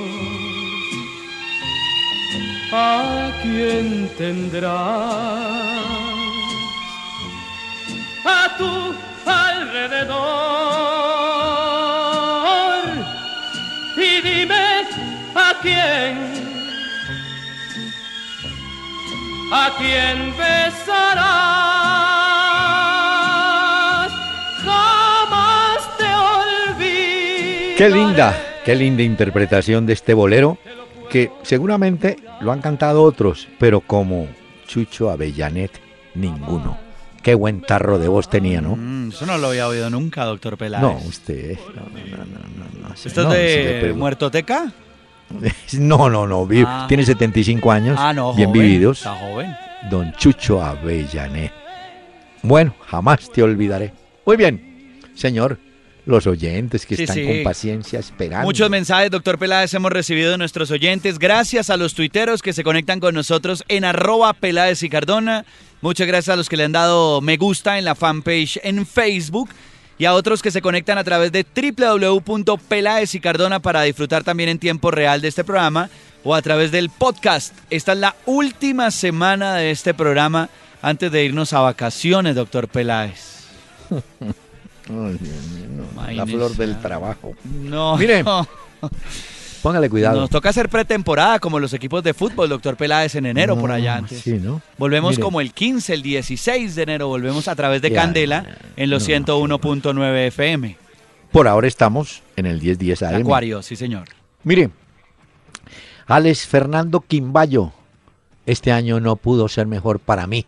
[2.77, 4.65] ¿A quién tendrás?
[8.25, 8.93] A tu
[9.25, 10.25] alrededor.
[13.95, 14.65] Y dime
[15.35, 16.17] a quién,
[19.53, 21.65] a quién besarás.
[27.77, 28.33] Qué linda,
[28.63, 30.57] qué linda interpretación de este bolero,
[31.07, 34.27] que seguramente lo han cantado otros, pero como
[34.67, 35.79] Chucho Avellanet,
[36.13, 36.77] ninguno.
[37.21, 38.75] Qué buen tarro de voz tenía, ¿no?
[38.75, 40.81] Mm, eso no lo había oído nunca, doctor Peláez.
[40.81, 41.57] No, usted.
[41.75, 44.71] No, no, no, no, ¿Esto es de Muertoteca?
[45.79, 46.47] No, no, no.
[46.67, 46.85] Ah.
[46.87, 47.97] Tiene 75 años.
[47.99, 48.99] Ah, no, bien vividos.
[48.99, 49.51] Está joven.
[49.89, 51.51] Don Chucho Avellanet.
[52.43, 53.91] Bueno, jamás te olvidaré.
[54.23, 55.57] Muy bien, señor
[56.05, 58.45] los oyentes que están con paciencia esperando.
[58.45, 61.19] Muchos mensajes, doctor Peláez, hemos recibido de nuestros oyentes.
[61.19, 65.45] Gracias a los tuiteros que se conectan con nosotros en arroba Peláez y Cardona.
[65.81, 69.49] Muchas gracias a los que le han dado me gusta en la fanpage en Facebook
[69.97, 74.49] y a otros que se conectan a través de www.peláez y Cardona para disfrutar también
[74.49, 75.89] en tiempo real de este programa
[76.23, 77.55] o a través del podcast.
[77.69, 80.49] Esta es la última semana de este programa
[80.81, 83.45] antes de irnos a vacaciones, doctor Peláez.
[84.87, 87.33] la flor del trabajo.
[87.43, 87.97] No.
[87.97, 88.23] Mire,
[89.61, 90.21] póngale cuidado.
[90.21, 93.97] Nos toca hacer pretemporada como los equipos de fútbol, doctor Peláez, en enero por allá
[93.97, 94.21] antes.
[94.21, 94.61] Sí, ¿no?
[94.77, 99.07] Volvemos como el 15, el 16 de enero, volvemos a través de Candela en los
[99.07, 100.77] 101.9 FM.
[101.31, 103.21] Por ahora estamos en el 1010 AM.
[103.21, 104.07] Acuario, sí señor.
[104.43, 104.69] Mire,
[106.07, 107.73] Alex Fernando Quimbayo,
[108.45, 110.45] este año no pudo ser mejor para mí.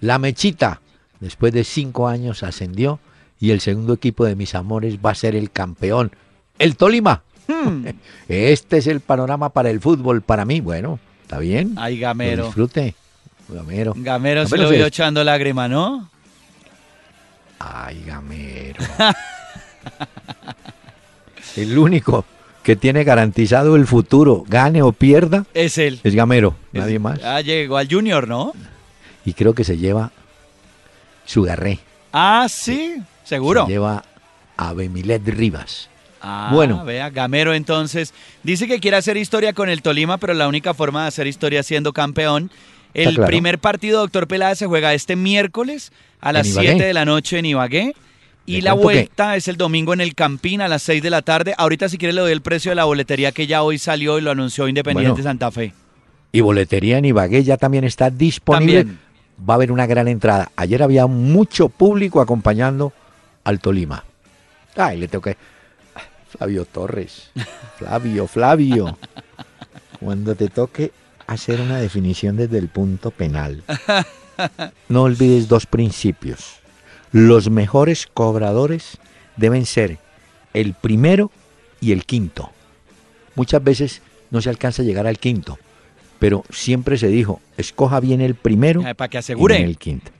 [0.00, 0.80] La Mechita,
[1.20, 2.98] después de cinco años, ascendió
[3.40, 6.12] y el segundo equipo de mis amores va a ser el campeón,
[6.58, 7.22] el Tolima.
[7.48, 7.86] Hmm.
[8.28, 10.60] Este es el panorama para el fútbol para mí.
[10.60, 11.74] Bueno, está bien.
[11.76, 12.46] Ay, Gamero.
[12.46, 12.94] disfrute.
[13.48, 13.94] Gamero.
[13.96, 16.10] Gamero, se lo vio echando lágrima, ¿no?
[17.58, 18.84] Ay, Gamero.
[21.56, 22.24] el único
[22.62, 26.00] que tiene garantizado el futuro, gane o pierda, es él.
[26.02, 27.22] Es Gamero, nadie más.
[27.22, 28.52] Ah, llegó al Junior, ¿no?
[29.24, 30.10] Y creo que se lleva
[31.24, 31.78] su garré.
[32.12, 32.96] Ah, sí.
[33.26, 33.66] Seguro.
[33.66, 34.04] lleva
[34.56, 35.90] a Bemilet Rivas.
[36.22, 36.84] Ah, bueno.
[36.84, 41.02] Vea, Gamero entonces dice que quiere hacer historia con el Tolima, pero la única forma
[41.02, 42.50] de hacer historia siendo campeón.
[42.94, 47.38] El primer partido, doctor Peláez, se juega este miércoles a las 7 de la noche
[47.38, 47.94] en Ibagué.
[48.46, 51.54] Y la vuelta es el domingo en el Campín a las 6 de la tarde.
[51.58, 54.22] Ahorita si quiere le doy el precio de la boletería que ya hoy salió y
[54.22, 55.74] lo anunció Independiente Santa Fe.
[56.32, 58.86] Y boletería en Ibagué ya también está disponible.
[59.48, 60.50] Va a haber una gran entrada.
[60.56, 62.92] Ayer había mucho público acompañando
[63.46, 64.04] al Tolima.
[64.74, 65.36] Ay, le tengo que...
[66.28, 67.30] Flavio Torres.
[67.78, 68.98] Flavio, Flavio.
[70.00, 70.90] Cuando te toque
[71.28, 73.62] hacer una definición desde el punto penal,
[74.88, 76.56] no olvides dos principios.
[77.12, 78.98] Los mejores cobradores
[79.36, 79.98] deben ser
[80.52, 81.30] el primero
[81.80, 82.50] y el quinto.
[83.36, 85.56] Muchas veces no se alcanza a llegar al quinto,
[86.18, 90.10] pero siempre se dijo, escoja bien el primero eh, para que asegure el quinto.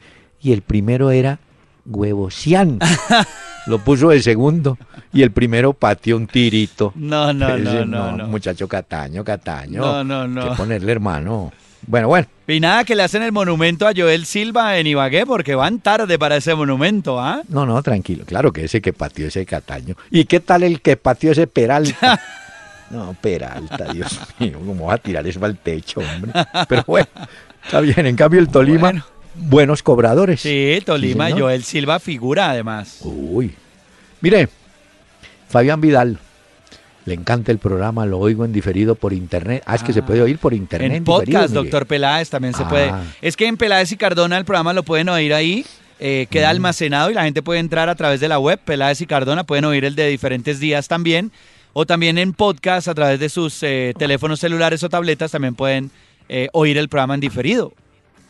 [0.40, 1.40] Y el primero era
[1.86, 2.78] Huevosian.
[3.66, 4.78] Lo puso de segundo
[5.12, 6.92] y el primero pateó un tirito.
[6.94, 9.80] No, no, no, no, Muchacho Cataño, Cataño.
[9.80, 10.50] No, no, no.
[10.50, 11.52] Que ponerle hermano.
[11.84, 12.28] Bueno, bueno.
[12.46, 16.18] Y nada que le hacen el monumento a Joel Silva en Ibagué porque van tarde
[16.18, 17.42] para ese monumento, ¿ah?
[17.48, 18.24] No, no, tranquilo.
[18.24, 19.96] Claro que ese que pateó ese Cataño.
[20.10, 22.20] ¿Y qué tal el que pateó ese Peralta?
[22.90, 26.32] no, Peralta, Dios mío, ¿cómo va a tirar eso al techo, hombre?
[26.68, 27.08] Pero bueno,
[27.64, 28.06] está bien.
[28.06, 28.92] En cambio el Tolima
[29.38, 30.40] buenos cobradores.
[30.40, 33.00] Sí, Tolima, Joel Silva figura además.
[33.02, 33.54] Uy.
[34.20, 34.48] Mire,
[35.48, 36.18] Fabián Vidal,
[37.04, 39.62] le encanta el programa, lo oigo en diferido por internet.
[39.66, 40.92] Ah, es que se puede oír por internet.
[40.92, 42.90] En, podcast, doctor Peláez, también se puede.
[42.90, 43.02] Ah.
[43.22, 45.64] Es que en Peláez y Cardona el programa lo pueden oír ahí.
[45.98, 46.50] Eh, queda mm.
[46.50, 49.64] almacenado y la gente puede entrar a través de la web, Peláez y Cardona, pueden
[49.64, 51.32] oír el de diferentes días también,
[51.72, 55.90] o también en podcast a través de sus eh, teléfonos celulares o tabletas también pueden
[56.28, 57.72] eh, oír el programa en diferido.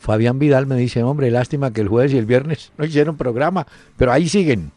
[0.07, 3.67] Fabián Vidal me dice, hombre, lástima que el jueves y el viernes no hicieron programa,
[3.97, 4.71] pero ahí siguen.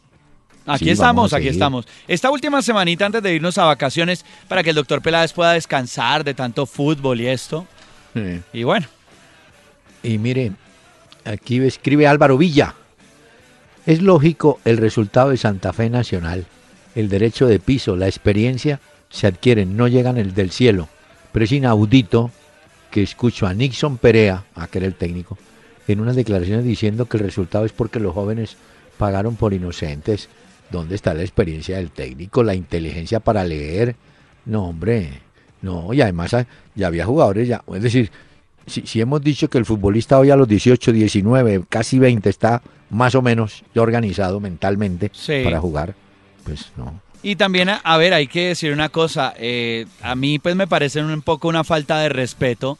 [0.66, 1.88] Aquí estamos, aquí estamos.
[2.08, 6.24] Esta última semanita antes de irnos a vacaciones para que el doctor Peláez pueda descansar
[6.24, 7.68] de tanto fútbol y esto.
[8.54, 8.88] Y bueno.
[10.02, 10.52] Y mire,
[11.26, 12.74] aquí escribe Álvaro Villa.
[13.86, 16.46] Es lógico el resultado de Santa Fe Nacional.
[16.96, 20.88] El derecho de piso, la experiencia se adquieren, no llegan el del cielo.
[21.32, 22.32] Pero es inaudito
[22.92, 25.38] que escucho a Nixon Perea, a que era el técnico,
[25.88, 28.58] en unas declaraciones diciendo que el resultado es porque los jóvenes
[28.98, 30.30] pagaron por inocentes.
[30.72, 33.96] ¿Dónde está la experiencia del técnico, la inteligencia para leer?
[34.46, 35.22] No, hombre,
[35.62, 36.36] no, y además
[36.76, 38.12] ya había jugadores ya, es decir,
[38.70, 43.16] si, hemos dicho que el futbolista hoy a los 18, 19, casi 20 está más
[43.16, 45.12] o menos ya organizado mentalmente
[45.44, 45.96] para jugar,
[46.44, 47.02] pues no.
[47.22, 51.02] Y también, a, ver, hay que decir una cosa, eh, a mí pues me parece
[51.04, 52.80] un poco una falta de respeto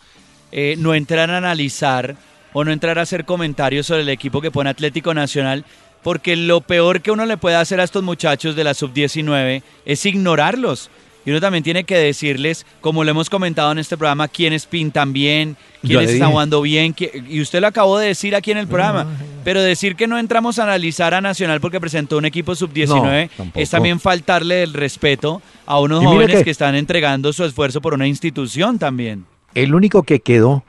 [0.52, 2.16] eh, no entrar a analizar
[2.54, 5.66] o no entrar a hacer comentarios sobre el equipo que pone Atlético Nacional
[6.02, 10.06] porque lo peor que uno le puede hacer a estos muchachos de la sub-19 es
[10.06, 10.90] ignorarlos.
[11.30, 15.14] Y uno también tiene que decirles, como lo hemos comentado en este programa, quiénes pintan
[15.14, 16.96] bien, quiénes están jugando bien.
[17.30, 19.06] Y usted lo acabó de decir aquí en el programa.
[19.44, 23.70] Pero decir que no entramos a analizar a Nacional porque presentó un equipo sub-19 es
[23.70, 28.80] también faltarle el respeto a unos jóvenes que están entregando su esfuerzo por una institución
[28.80, 29.28] también.
[29.54, 30.64] El único que quedó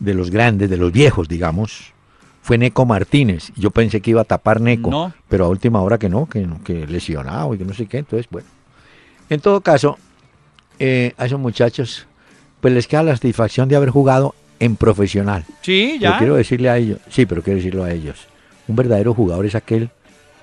[0.00, 1.92] de los grandes, de los viejos, digamos,
[2.42, 3.52] fue Neco Martínez.
[3.54, 6.88] Yo pensé que iba a tapar Neco, pero a última hora que no, que, que
[6.88, 7.98] lesionado y que no sé qué.
[7.98, 8.48] Entonces, bueno.
[9.30, 9.96] En todo caso,
[10.80, 12.06] eh, a esos muchachos,
[12.60, 15.44] pues les queda la satisfacción de haber jugado en profesional.
[15.62, 16.18] Sí, ya.
[16.18, 18.26] quiero decirle a ellos, sí, pero quiero decirlo a ellos.
[18.66, 19.90] Un verdadero jugador es aquel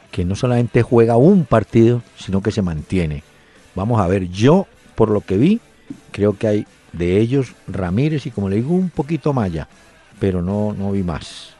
[0.10, 3.24] que no solamente juega un partido, sino que se mantiene.
[3.76, 5.60] Vamos a ver, yo, por lo que vi,
[6.12, 9.68] creo que hay de ellos Ramírez y como le digo, un poquito Maya,
[10.20, 11.54] pero no, no vi más.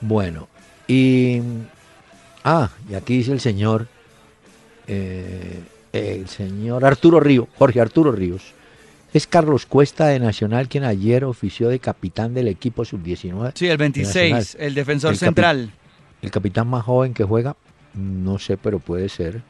[0.00, 0.48] Bueno,
[0.86, 1.40] y.
[2.44, 3.88] Ah, y aquí dice el señor.
[4.86, 5.60] Eh,
[5.92, 8.54] el señor Arturo Ríos, Jorge Arturo Ríos.
[9.12, 13.52] Es Carlos Cuesta de Nacional quien ayer ofició de capitán del equipo sub-19.
[13.54, 15.72] Sí, el 26, el defensor central.
[16.22, 17.56] el capitán más joven que juega,
[17.94, 19.42] no sé, pero puede ser.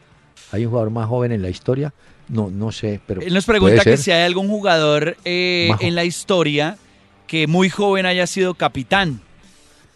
[0.52, 1.92] ¿Hay un jugador más joven en la historia?
[2.28, 3.20] No, no sé, pero.
[3.20, 6.78] Él nos pregunta que si hay algún jugador eh, en la historia
[7.26, 9.20] que muy joven haya sido capitán.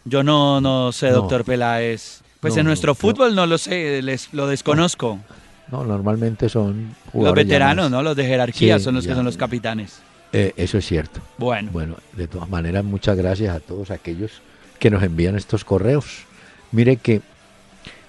[0.04, 2.20] Yo no, no sé, doctor Peláez.
[2.40, 5.18] Pues en nuestro fútbol no lo sé, les, lo desconozco.
[5.70, 8.02] No, normalmente son Los veteranos, ¿no?
[8.02, 10.00] Los de jerarquía son los que son los capitanes.
[10.32, 11.20] Eh, eso es cierto.
[11.38, 11.70] Bueno.
[11.72, 14.42] Bueno, de todas maneras, muchas gracias a todos aquellos
[14.78, 16.24] que nos envían estos correos.
[16.72, 17.22] Mire que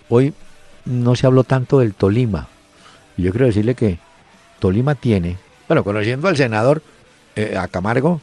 [0.09, 0.33] hoy
[0.85, 2.47] no se habló tanto del Tolima.
[3.17, 3.99] Yo quiero decirle que
[4.59, 5.37] Tolima tiene,
[5.67, 6.81] bueno, conociendo al senador,
[7.35, 8.21] eh, a Camargo,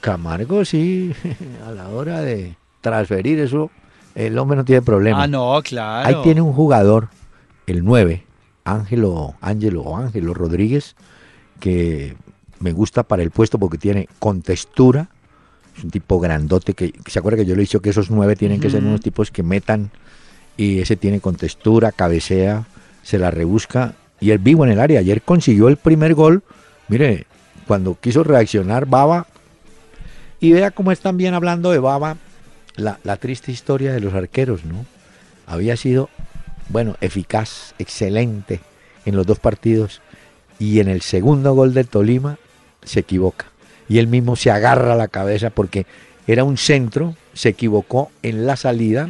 [0.00, 1.12] Camargo sí,
[1.66, 3.70] a la hora de, transferir eso,
[4.14, 5.22] el hombre no tiene problema.
[5.22, 6.08] Ah, no, claro.
[6.08, 7.08] Ahí tiene un jugador,
[7.66, 8.24] el 9,
[8.64, 10.96] Ángelo, Ángelo o Ángelo Rodríguez,
[11.58, 12.16] que
[12.58, 15.08] me gusta para el puesto porque tiene contextura,
[15.76, 18.36] es un tipo grandote que, se acuerda que yo le he dicho que esos nueve
[18.36, 19.90] tienen que ser unos tipos que metan
[20.56, 22.66] y ese tiene contextura, cabecea,
[23.02, 23.94] se la rebusca.
[24.20, 25.00] Y él vivo en el área.
[25.00, 26.42] Ayer consiguió el primer gol,
[26.88, 27.26] mire,
[27.66, 29.26] cuando quiso reaccionar Baba
[30.40, 32.16] y vea cómo están bien hablando de Baba
[32.76, 34.84] la, triste historia de los arqueros, ¿no?
[35.46, 36.08] Había sido,
[36.70, 38.60] bueno, eficaz, excelente
[39.04, 40.00] en los dos partidos
[40.58, 42.38] y en el segundo gol del Tolima
[42.82, 43.46] se equivoca.
[43.88, 45.86] Y él mismo se agarra la cabeza porque
[46.26, 49.08] era un centro, se equivocó en la salida,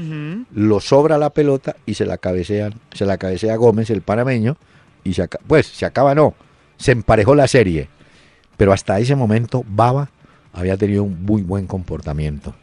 [0.55, 4.57] lo sobra la pelota y se la cabecea, se la cabecea Gómez, el panameño,
[5.05, 6.35] y se pues se acaba no,
[6.79, 7.89] se emparejó la serie.
[8.57, 10.11] Pero hasta ese momento Baba
[10.53, 12.55] había tenido un muy buen comportamiento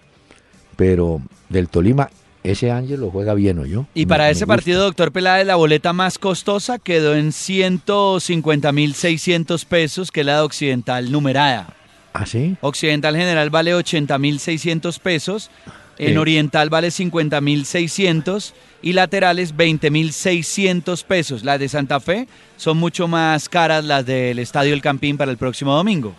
[0.78, 2.10] pero del Tolima
[2.52, 3.86] ese Ángel lo juega bien, ¿o yo?
[3.94, 10.22] Y para ese partido, doctor Peláez, la boleta más costosa quedó en 150.600 pesos, que
[10.22, 11.74] es la de Occidental numerada.
[12.14, 12.56] ¿Ah, sí?
[12.62, 15.52] Occidental General vale 80.600 pesos,
[15.98, 16.18] en eh.
[16.18, 21.44] Oriental vale 50.600 y laterales 20.600 pesos.
[21.44, 25.38] Las de Santa Fe son mucho más caras las del Estadio El Campín para el
[25.38, 26.16] próximo domingo.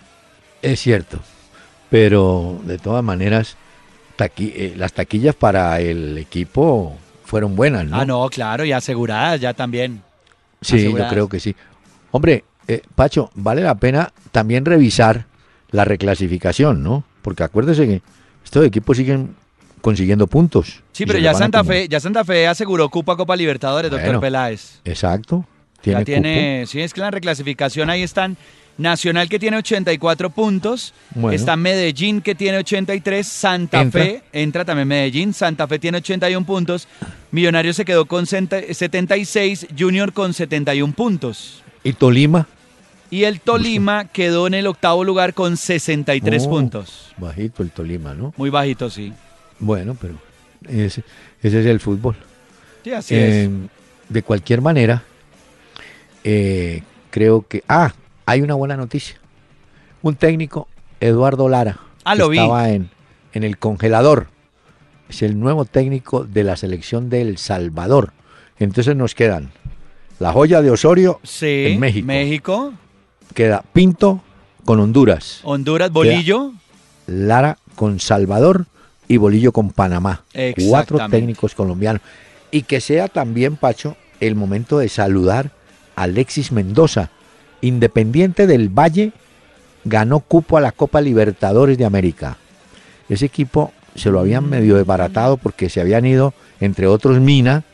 [0.62, 1.20] Es cierto,
[1.90, 3.56] pero de todas maneras
[4.18, 7.96] eh, las taquillas para el equipo fueron buenas, ¿no?
[7.96, 10.02] Ah, no, claro, y aseguradas ya también.
[10.60, 11.54] Sí, yo creo que sí.
[12.10, 15.26] Hombre, eh, Pacho, vale la pena también revisar
[15.70, 17.04] la reclasificación, ¿no?
[17.22, 18.02] Porque acuérdese que
[18.44, 19.34] estos equipos siguen
[19.80, 20.82] consiguiendo puntos.
[20.92, 24.80] Sí, pero ya Santa Fe, ya Santa Fe aseguró Copa Copa Libertadores, doctor Peláez.
[24.84, 25.46] Exacto.
[25.80, 28.36] Tiene ya tiene, sí, es que la reclasificación ahí están
[28.78, 30.94] Nacional que tiene 84 puntos,
[31.32, 36.86] está Medellín que tiene 83, Santa Fe, entra también Medellín, Santa Fe tiene 81 puntos,
[37.32, 41.62] Millonario se quedó con 76, Junior con 71 puntos.
[41.82, 42.46] ¿Y Tolima?
[43.10, 47.12] Y el Tolima quedó en el octavo lugar con 63 puntos.
[47.16, 48.32] Bajito el Tolima, ¿no?
[48.36, 49.12] Muy bajito, sí.
[49.58, 50.14] Bueno, pero
[50.68, 51.02] ese,
[51.42, 52.14] es el fútbol.
[52.84, 53.20] Sí, así es.
[53.20, 53.50] Eh,
[54.08, 55.02] de cualquier manera,
[56.22, 57.64] eh, creo que...
[57.66, 57.92] Ah,
[58.28, 59.16] hay una buena noticia.
[60.02, 60.68] Un técnico,
[61.00, 62.90] Eduardo Lara, ah, estaba en,
[63.32, 64.26] en el congelador.
[65.08, 68.12] Es el nuevo técnico de la selección de El Salvador.
[68.58, 69.50] Entonces nos quedan
[70.18, 72.06] la joya de Osorio en México.
[72.06, 72.72] México.
[73.32, 74.20] Queda Pinto
[74.66, 75.40] con Honduras.
[75.44, 76.52] Honduras, Bolillo.
[77.06, 78.66] Lara con Salvador
[79.08, 80.24] y Bolillo con Panamá.
[80.68, 82.02] Cuatro técnicos colombianos.
[82.50, 85.50] Y que sea también, Pacho, el momento de saludar
[85.96, 87.10] a Alexis Mendoza,
[87.60, 89.12] Independiente del Valle
[89.84, 92.36] ganó cupo a la Copa Libertadores de América.
[93.08, 97.64] Ese equipo se lo habían medio desbaratado porque se habían ido, entre otros, Mina,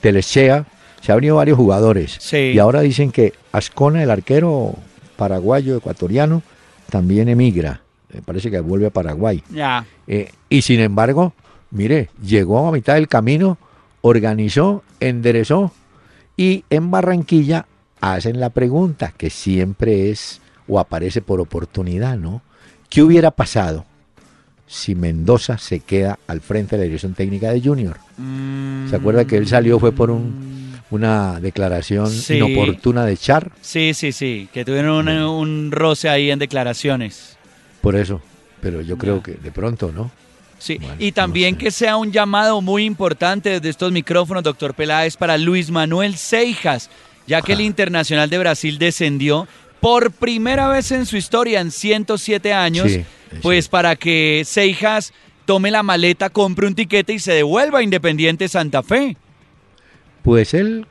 [0.00, 0.66] Telechea,
[1.00, 2.32] se han ido varios jugadores.
[2.32, 4.74] Y ahora dicen que Ascona, el arquero
[5.16, 6.42] paraguayo, ecuatoriano,
[6.90, 7.80] también emigra.
[8.12, 9.42] Me parece que vuelve a Paraguay.
[9.50, 9.84] Ya.
[10.06, 11.32] Eh, y sin embargo,
[11.70, 13.58] mire, llegó a mitad del camino,
[14.02, 15.72] organizó, enderezó
[16.36, 17.66] y en Barranquilla
[18.02, 22.42] hacen la pregunta que siempre es o aparece por oportunidad, ¿no?
[22.90, 23.86] ¿Qué hubiera pasado
[24.66, 27.96] si Mendoza se queda al frente de la dirección técnica de Junior?
[28.90, 33.52] ¿Se acuerda que él salió fue por un, una declaración inoportuna de Char?
[33.60, 37.38] Sí, sí, sí, que tuvieron un, roce ahí en declaraciones.
[37.80, 38.20] Por eso,
[38.60, 40.10] pero yo creo que de pronto, ¿no?
[40.58, 45.36] Sí, y también que sea un llamado muy importante desde estos micrófonos, doctor Peláez, para
[45.36, 46.88] Luis Manuel Seijas,
[47.26, 49.46] ya que el Internacional de Brasil descendió
[49.80, 52.92] por primera vez en su historia, en 107 años,
[53.42, 55.12] pues para que Seijas
[55.44, 59.16] tome la maleta, compre un tiquete y se devuelva a Independiente Santa Fe.
[60.22, 60.86] Pues él,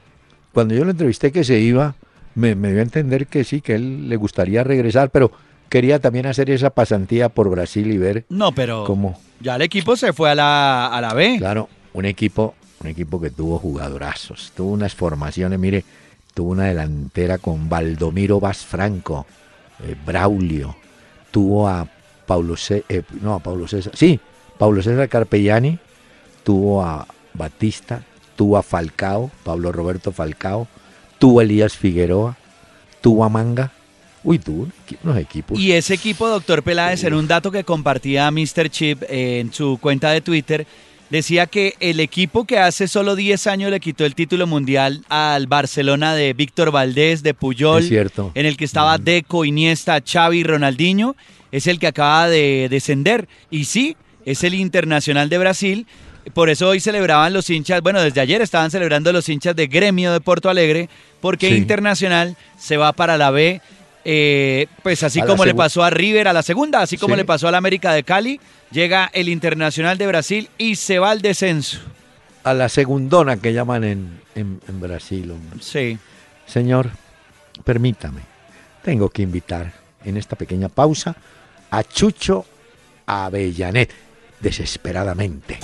[0.52, 1.96] cuando yo lo entrevisté que se iba,
[2.36, 5.32] me, dio a entender que sí, que él le gustaría regresar, pero
[5.70, 9.20] quería también hacer esa pasantía por Brasil y ver no, pero cómo.
[9.40, 11.38] Ya el equipo se fue a la, a la B.
[11.38, 15.86] Claro, un equipo, un equipo que tuvo jugadorazos, tuvo unas formaciones, mire,
[16.34, 19.26] tuvo una delantera con Valdomiro Vaz Franco,
[19.84, 20.76] eh, Braulio,
[21.32, 21.88] tuvo a
[22.26, 24.20] Paulo César, eh, no, a César, sí,
[24.58, 25.78] Paulo César Carpellani,
[26.44, 28.04] tuvo a Batista,
[28.36, 30.68] tuvo a Falcao, Pablo Roberto Falcao,
[31.20, 32.38] tuvo a Elías Figueroa,
[33.02, 33.72] tuvo a Manga,
[34.24, 34.68] Uy, tuvo
[35.04, 35.60] unos equipos.
[35.60, 38.70] Y ese equipo, doctor Peláez, en un dato que compartía Mr.
[38.70, 40.68] Chip en su cuenta de Twitter,
[41.12, 45.46] decía que el equipo que hace solo 10 años le quitó el título mundial al
[45.46, 48.32] Barcelona de Víctor Valdés, de Puyol, cierto.
[48.34, 48.98] en el que estaba.
[48.98, 51.16] Deco, Iniesta, Xavi, Ronaldinho,
[51.52, 53.28] es el que acaba de descender.
[53.52, 53.96] Y sí,
[54.26, 55.88] es el Internacional de Brasil.
[56.34, 60.14] Por eso hoy celebraban los hinchas, bueno, desde ayer estaban celebrando los hinchas de Gremio
[60.14, 60.88] de Porto Alegre,
[61.20, 63.60] porque Internacional se va para la B
[64.04, 67.48] eh, pues así como le pasó a River a la segunda, así como le pasó
[67.48, 68.40] al América de Cali,
[68.72, 71.80] llega el Internacional de Brasil y se va al descenso.
[72.44, 75.32] A la segundona que llaman en, en, Brasil.
[75.60, 76.00] Sí.
[76.48, 76.90] Señor,
[77.64, 78.22] permítame,
[78.82, 79.72] tengo que invitar
[80.04, 81.16] en esta pequeña pausa
[81.70, 82.46] a Chucho
[83.06, 83.92] Avellanet,
[84.40, 85.60] desesperadamente.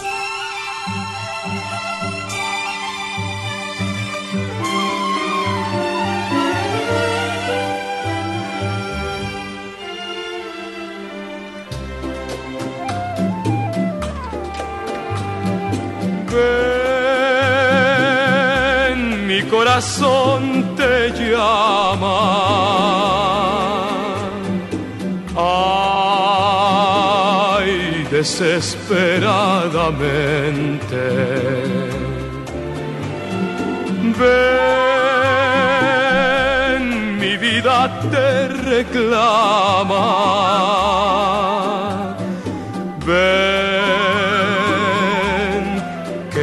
[19.44, 22.18] Corazón te llama.
[27.58, 31.04] Ay, desesperadamente.
[34.20, 34.38] Ven,
[37.20, 40.06] mi vida te reclama.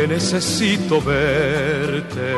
[0.06, 2.34] necesito verte.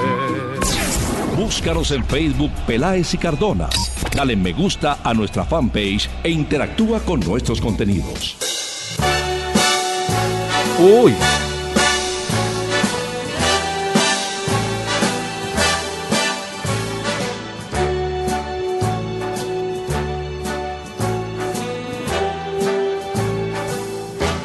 [1.36, 3.68] Búscanos en Facebook Peláez y Cardona.
[4.14, 8.36] Dale me gusta a nuestra fanpage e interactúa con nuestros contenidos.
[10.78, 11.14] Uy.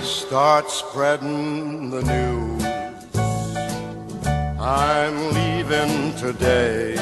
[0.04, 2.41] Start spreading the news.
[4.74, 6.96] I'm leaving today.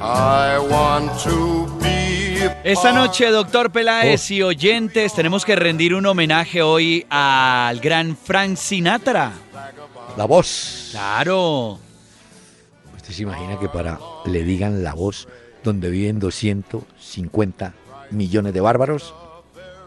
[0.00, 2.48] I want to be.
[2.62, 8.56] Esta noche, doctor Peláez y oyentes, tenemos que rendir un homenaje hoy al gran Frank
[8.56, 9.32] Sinatra.
[10.16, 10.90] La voz.
[10.92, 11.80] Claro.
[12.96, 15.26] Usted se imagina que para le digan la voz
[15.64, 17.74] donde viven 250
[18.12, 19.12] millones de bárbaros.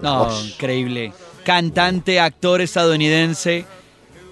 [0.01, 1.13] no, increíble.
[1.45, 3.65] Cantante, actor estadounidense.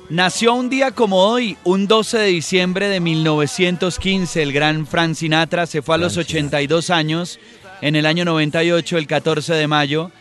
[0.10, 4.44] Nació un día como hoy, un 12 de diciembre de 1915.
[4.44, 7.40] El gran Frank Sinatra se fue a los 82 años
[7.82, 10.12] en el año 98, el 14 de mayo.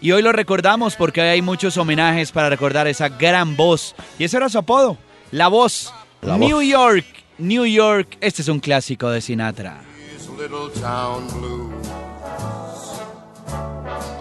[0.00, 3.94] Y hoy lo recordamos porque hay muchos homenajes para recordar esa gran voz.
[4.18, 4.98] Y ese era su apodo,
[5.30, 5.92] La Voz.
[6.22, 7.06] New York,
[7.38, 8.18] New York.
[8.20, 9.82] Este es un clásico de Sinatra.
[10.42, 11.88] little town blues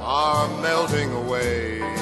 [0.03, 2.01] are melting away.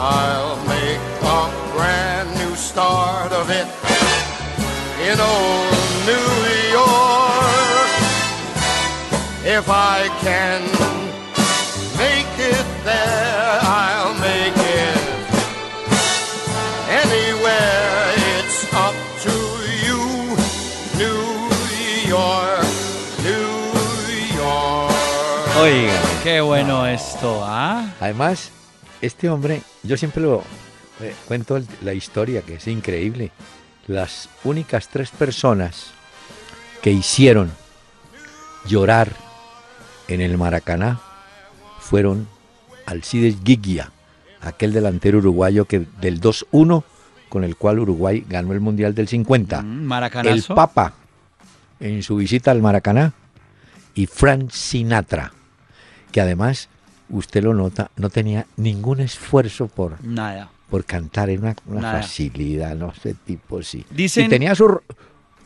[0.00, 3.66] I'll make a brand new start of it
[5.02, 5.72] in old
[6.06, 6.30] New
[6.70, 7.90] York.
[9.44, 10.62] If I can
[11.98, 15.02] make it there, I'll make it
[17.02, 18.14] anywhere.
[18.38, 18.94] It's up
[19.26, 19.34] to
[19.82, 19.98] you,
[20.94, 21.26] New
[22.06, 22.70] York,
[23.26, 23.50] New
[24.38, 25.56] York.
[25.60, 27.90] Oiga, qué bueno esto, ¿ah?
[28.00, 28.52] Además,
[29.00, 30.42] este hombre, yo siempre lo
[31.00, 33.30] eh, cuento el- la historia, que es increíble.
[33.86, 35.92] Las únicas tres personas
[36.82, 37.50] que hicieron
[38.66, 39.12] llorar
[40.08, 41.00] en el Maracaná
[41.80, 42.28] fueron
[42.86, 43.92] Alcides Gigia,
[44.40, 46.84] aquel delantero uruguayo que del 2-1
[47.28, 49.62] con el cual Uruguay ganó el Mundial del 50.
[49.62, 49.84] Mm,
[50.26, 50.42] el.
[50.54, 50.94] Papa
[51.80, 53.12] en su visita al Maracaná
[53.94, 55.32] y Frank Sinatra,
[56.10, 56.68] que además,
[57.10, 60.50] usted lo nota, no tenía ningún esfuerzo por, Nada.
[60.70, 63.84] por cantar, era una, facilidad, no sé, tipo sí.
[63.90, 64.80] Dicen- Y tenía su,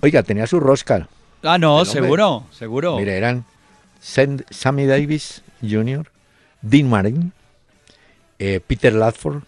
[0.00, 1.08] oiga, tenía su rosca.
[1.42, 2.96] Ah, no, seguro, seguro.
[2.96, 3.44] Mire, eran
[4.00, 6.06] Sam- Sammy Davis Jr.,
[6.60, 7.32] Dean Martin,
[8.38, 9.42] eh, Peter Ladford,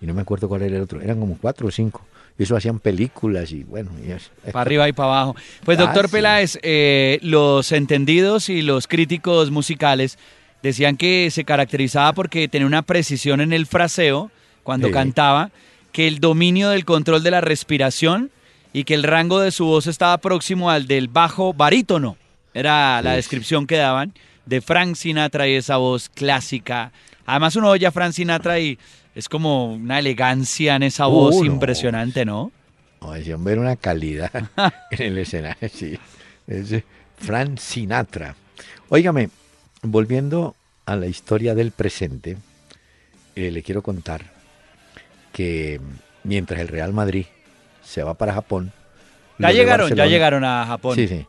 [0.00, 2.04] y no me acuerdo cuál era el otro, eran como cuatro o cinco.
[2.38, 4.30] Y eso hacían películas y bueno, y eso.
[4.50, 5.36] Para arriba y para abajo.
[5.62, 6.12] Pues Ah, doctor sí.
[6.12, 10.16] Peláez, eh, los entendidos y los críticos musicales
[10.62, 14.30] decían que se caracterizaba porque tenía una precisión en el fraseo
[14.62, 14.92] cuando Sí.
[14.92, 15.50] cantaba,
[15.92, 18.30] que el dominio del control de la respiración
[18.72, 22.16] y que el rango de su voz estaba próximo al del bajo barítono.
[22.54, 24.12] Era la descripción que daban
[24.46, 26.92] de Frank Sinatra y esa voz clásica.
[27.26, 28.78] Además uno oye a Frank Sinatra y
[29.14, 31.52] es como una elegancia en esa voz Uh, no.
[31.52, 32.52] impresionante, ¿no?
[33.00, 34.30] No, ese hombre era una calidad
[34.90, 35.98] en el escenario, sí.
[36.46, 36.84] Ese
[37.18, 38.34] Frank Sinatra.
[38.88, 39.30] Óigame,
[39.82, 40.54] volviendo
[40.86, 42.36] a la historia del presente,
[43.36, 44.22] eh, le quiero contar
[45.32, 45.80] que
[46.24, 47.26] mientras el Real Madrid
[47.82, 48.72] se va para Japón.
[49.38, 50.96] Ya llegaron, ya llegaron a Japón.
[50.96, 51.26] Sí, sí.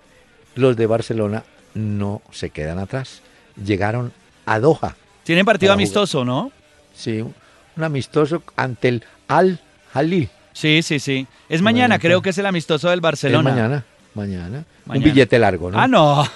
[0.55, 1.43] Los de Barcelona
[1.73, 3.21] no se quedan atrás.
[3.63, 4.11] Llegaron
[4.45, 4.95] a Doha.
[5.23, 5.79] Tienen partido jugar.
[5.79, 6.51] amistoso, ¿no?
[6.93, 9.59] Sí, un amistoso ante el Al
[9.93, 10.29] Jalil.
[10.53, 11.27] Sí, sí, sí.
[11.47, 13.49] Es mañana, Bueno, creo que es el amistoso del Barcelona.
[13.49, 14.59] Es mañana, mañana.
[14.59, 15.05] Un Mañana.
[15.05, 15.79] billete largo, ¿no?
[15.79, 16.27] Ah, no.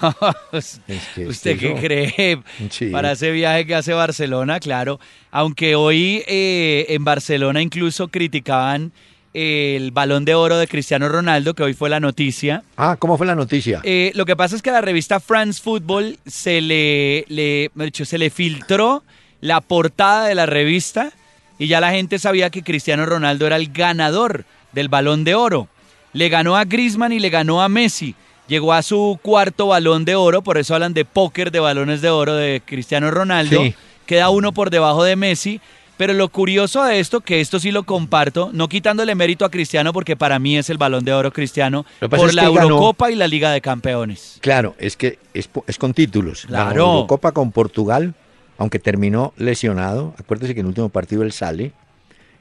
[0.54, 0.80] Es
[1.14, 2.40] que ¿Usted qué cree?
[2.70, 2.88] Sí.
[2.88, 5.00] Para ese viaje que hace Barcelona, claro.
[5.32, 8.92] Aunque hoy eh, en Barcelona incluso criticaban
[9.34, 12.64] el balón de oro de Cristiano Ronaldo, que hoy fue la noticia.
[12.78, 13.82] Ah, ¿cómo fue la noticia?
[13.84, 18.18] Eh, lo que pasa es que a la revista France Football se le, le, se
[18.18, 19.04] le filtró
[19.42, 21.12] la portada de la revista
[21.60, 25.68] y ya la gente sabía que Cristiano Ronaldo era el ganador del balón de oro.
[26.16, 28.16] Le ganó a Griezmann y le ganó a Messi.
[28.48, 32.10] Llegó a su cuarto balón de oro, por eso hablan de póker de balones de
[32.10, 33.62] oro de Cristiano Ronaldo.
[33.62, 33.76] Sí.
[34.06, 35.60] Queda uno por debajo de Messi.
[35.98, 39.94] Pero lo curioso de esto, que esto sí lo comparto, no quitándole mérito a Cristiano,
[39.94, 43.28] porque para mí es el balón de oro Cristiano, por la ganó- Eurocopa y la
[43.30, 44.38] Liga de Campeones.
[44.42, 46.46] Claro, es que es, con títulos.
[46.48, 46.82] Claro.
[46.96, 48.14] Eurocopa con Portugal,
[48.58, 50.14] aunque terminó lesionado.
[50.20, 51.72] Acuérdese que en el último partido él sale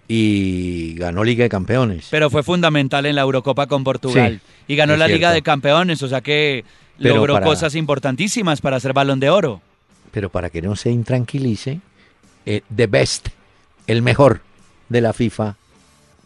[0.09, 2.09] y ganó Liga de Campeones.
[2.11, 4.41] Pero fue fundamental en la Eurocopa con Portugal.
[4.45, 6.65] Sí, y ganó la Liga de Campeones, o sea que
[6.99, 9.61] Pero logró para- cosas importantísimas para hacer balón de oro.
[10.11, 11.81] Pero para que no se intranquilice,
[12.47, 13.29] eh, the best,
[13.87, 14.43] el mejor
[14.89, 15.57] de la FIFA,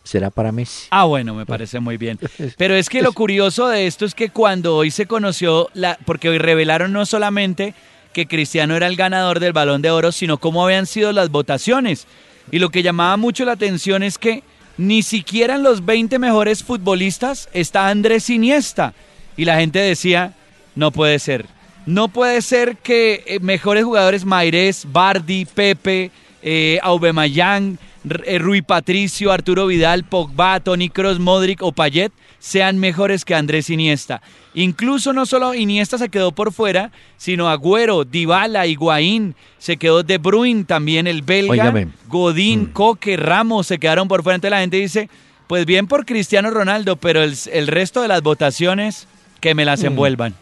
[0.04, 0.88] será para Messi.
[0.90, 2.18] Ah, bueno, me parece muy bien.
[2.56, 6.28] Pero es que lo curioso de esto es que cuando hoy se conoció, la, porque
[6.28, 7.74] hoy revelaron no solamente
[8.12, 12.06] que Cristiano era el ganador del balón de oro, sino cómo habían sido las votaciones.
[12.50, 14.42] Y lo que llamaba mucho la atención es que
[14.76, 18.94] ni siquiera en los 20 mejores futbolistas está Andrés Iniesta.
[19.36, 20.34] Y la gente decía,
[20.74, 21.46] no puede ser.
[21.86, 26.10] No puede ser que eh, mejores jugadores Mairés, Bardi, Pepe,
[26.42, 33.24] eh, Aubameyang, eh, Rui Patricio, Arturo Vidal, Pogba, Toni Kroos, Modric o Payet sean mejores
[33.24, 34.22] que Andrés Iniesta.
[34.54, 40.18] Incluso no solo Iniesta se quedó por fuera, sino Agüero, Dybala, Higuaín, se quedó De
[40.18, 41.74] Bruyne también el belga,
[42.06, 42.72] Godín, mm.
[42.72, 44.36] Coque, Ramos se quedaron por fuera.
[44.36, 45.10] Entonces la gente dice,
[45.46, 49.06] pues bien por Cristiano Ronaldo, pero el, resto de las votaciones
[49.40, 49.86] que me las mm.
[49.86, 50.34] envuelvan.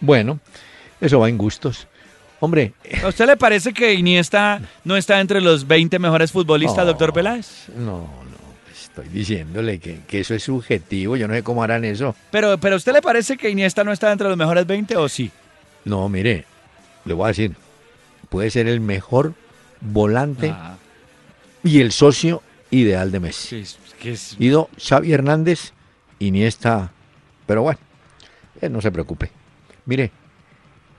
[0.00, 0.40] Bueno,
[1.00, 1.86] eso va en gustos.
[2.42, 2.72] Hombre.
[3.04, 7.68] ¿A usted le parece que Iniesta no está entre los 20 mejores futbolistas, doctor Peláez?
[7.68, 12.16] No, no, pues estoy diciéndole que, eso es subjetivo, yo no sé cómo harán eso.
[12.32, 15.08] Pero, pero ¿a usted le parece que Iniesta no está entre los mejores 20 o
[15.08, 15.30] sí?
[15.84, 16.44] No, mire,
[17.04, 17.54] le voy a decir,
[18.28, 19.34] puede ser el mejor
[19.80, 20.78] volante ah.
[21.62, 23.64] y el socio ideal de Messi.
[23.64, 25.74] Sí, Ido Xavi Hernández,
[26.18, 26.90] Iniesta,
[27.46, 27.78] pero bueno,
[28.60, 29.30] eh, no se preocupe.
[29.86, 30.10] Mire,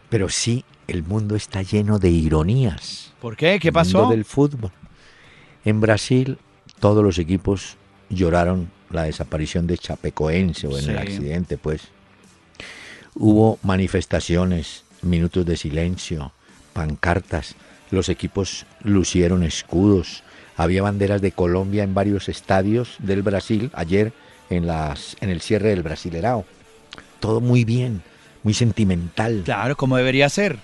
[0.10, 3.14] pero sí el mundo está lleno de ironías.
[3.22, 3.60] ¿Por qué?
[3.60, 4.10] ¿Qué pasó?
[4.10, 4.72] del fútbol.
[5.66, 6.38] En Brasil
[6.80, 7.78] todos los equipos
[8.10, 11.84] lloraron la desaparición de Chapecoense o en el accidente, pues.
[13.16, 16.32] Hubo manifestaciones, minutos de silencio,
[16.74, 17.56] pancartas,
[17.92, 20.24] los equipos lucieron escudos,
[20.58, 24.14] había banderas de Colombia en varios estadios del Brasil ayer
[24.50, 26.46] en las en el cierre del Brasilerao.
[27.20, 28.02] Todo muy bien,
[28.44, 29.44] muy sentimental.
[29.46, 30.60] Claro, como debería ser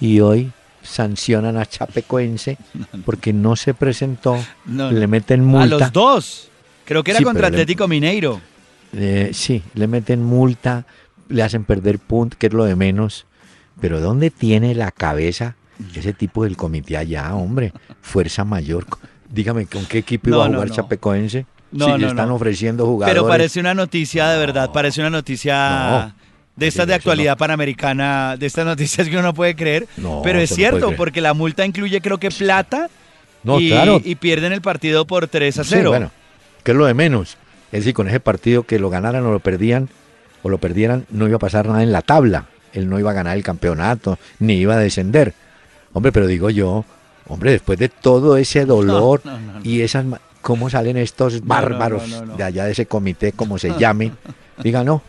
[0.00, 0.50] y hoy
[0.82, 2.56] sancionan a Chapecoense
[3.04, 4.36] porque no se presentó,
[4.66, 5.76] le meten multa.
[5.76, 6.50] A los dos.
[6.84, 8.40] Creo que era contra Atlético Mineiro.
[8.92, 10.86] Eh, sí, le meten multa,
[11.28, 13.26] le hacen perder puntos, que es lo de menos.
[13.80, 15.54] Pero ¿dónde tiene la cabeza
[15.94, 17.72] ese tipo del comité allá, hombre?
[18.02, 18.86] Fuerza mayor.
[19.28, 21.46] Dígame, ¿con qué equipo iba a jugar Chapecoense?
[21.70, 23.14] No, si le están ofreciendo jugadores.
[23.14, 26.12] Pero parece una noticia de verdad, parece una noticia
[26.56, 29.86] de estas de actualidad panamericana, de estas noticias que uno no puede creer.
[30.22, 32.88] pero es cierto, porque la multa incluye creo que plata
[33.58, 33.72] y,
[34.04, 35.90] y, pierden el partido por 3 a 0.
[35.90, 36.10] bueno,
[36.62, 37.36] que es lo de menos.
[37.72, 39.88] Es decir, con ese partido que lo ganaran o lo perdían,
[40.42, 42.46] o lo perdieran, no iba a pasar nada en la tabla.
[42.72, 45.34] Él no iba a ganar el campeonato, ni iba a descender.
[45.92, 46.84] Hombre, pero digo yo,
[47.26, 49.22] hombre, después de todo ese dolor
[49.62, 50.04] y esas...
[50.42, 52.02] ¿Cómo salen estos bárbaros
[52.38, 54.12] de allá de ese comité, como se llame?
[54.62, 55.02] Diga, no,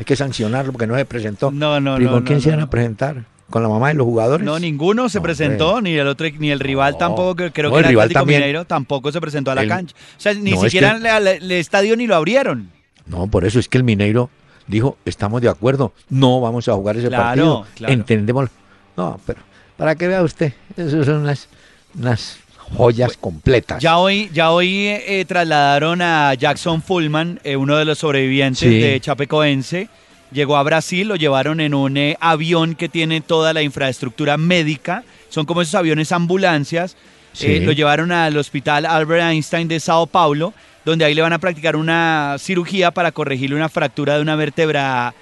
[0.00, 1.50] hay que sancionarlo porque no se presentó.
[1.50, 2.10] No, no, no.
[2.10, 3.26] ¿Con quién se van a presentar?
[3.50, 4.46] ¿Con la mamá de los jugadores?
[4.46, 7.88] No, ninguno se presentó, ni el otro, ni el rival tampoco, que creo que era
[7.88, 9.94] el rival también, Mineiro, tampoco se presentó a la cancha.
[10.16, 12.70] O sea, ni siquiera el, estadio ni lo abrieron.
[13.04, 14.30] No, por eso es que el Mineiro
[14.66, 17.66] dijo, estamos de acuerdo, no vamos a jugar ese partido.
[17.80, 18.48] Entendemos.
[18.96, 19.40] No, pero
[19.76, 21.46] para que vea usted, eso son unas,
[21.94, 22.38] unas
[22.76, 23.82] joyas completas.
[23.82, 29.00] Ya hoy, ya hoy eh, trasladaron a Jackson Fullman, eh, uno de los sobrevivientes de
[29.00, 29.88] Chapecoense.
[30.32, 35.02] Llegó a Brasil, lo llevaron en un eh, avión que tiene toda la infraestructura médica.
[35.28, 36.96] Son como esos aviones ambulancias.
[37.42, 40.54] lo llevaron al hospital Albert Einstein de Sao Paulo,
[40.84, 45.14] donde ahí le van a practicar una cirugía para corregirle una fractura de una vértebra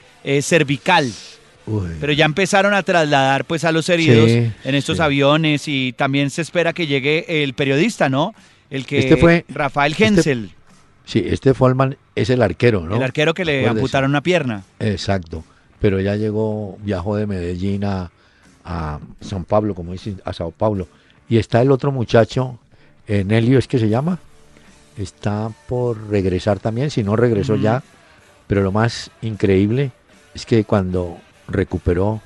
[0.43, 1.11] cervical.
[2.01, 6.43] Pero ya empezaron a trasladar pues a los heridos en estos aviones y también se
[6.43, 8.35] espera que llegue el periodista, ¿no?
[8.71, 10.51] El que este fue Rafael este Hensel.
[11.05, 12.97] sí, este Folman es el arquero, ¿no?
[12.97, 14.65] El arquero que le amputaron una pierna.
[14.79, 15.45] Exacto.
[15.81, 18.11] Pero ya llegó, viajó de Medellín a,
[18.65, 20.89] a San Pablo, como dicen, a Sao Paulo.
[21.29, 22.59] Y está el otro muchacho,
[23.07, 24.19] Nelio es que se llama,
[24.97, 27.83] está por regresar también, si no regresó ya.
[28.47, 29.93] Pero lo más increíble
[30.35, 32.21] es que cuando recuperó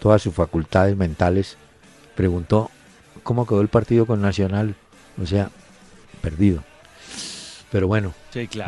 [0.00, 1.56] todas sus facultades mentales,
[2.16, 2.70] preguntó
[3.22, 4.74] cómo quedó el partido con Nacional,
[5.22, 5.50] o sea,
[6.20, 6.62] perdido.
[7.70, 8.12] Pero bueno,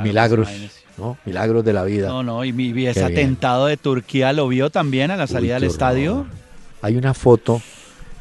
[0.03, 0.49] milagros,
[0.97, 1.19] ¿no?
[1.25, 2.09] Milagros de la vida.
[2.09, 5.65] No, no, y, mi ese atentado de Turquía lo vio también a la salida del
[5.65, 6.27] estadio.
[6.83, 7.61] Hay una foto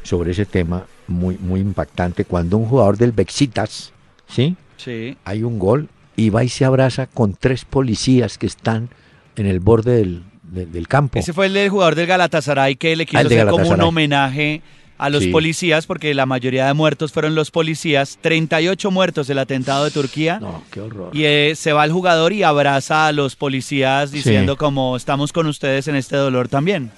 [0.02, 3.92] sobre ese tema muy, muy impactante cuando un jugador del Bexitas,
[4.28, 4.56] ¿sí?
[4.76, 5.16] Sí.
[5.24, 8.88] Hay un gol y va y se abraza con tres policías que están
[9.36, 11.18] en el borde del, del campo.
[11.18, 14.62] Ese fue el jugador del Galatasaray que le quiso ah, hacer como un homenaje
[14.98, 18.18] a los policías, porque la mayoría de muertos fueron los policías.
[18.20, 20.38] 38 muertos del atentado de Turquía.
[20.38, 21.10] No, qué horror.
[21.12, 25.46] Y eh, se va el jugador y abraza a los policías diciendo como estamos con
[25.46, 26.92] ustedes en este dolor también.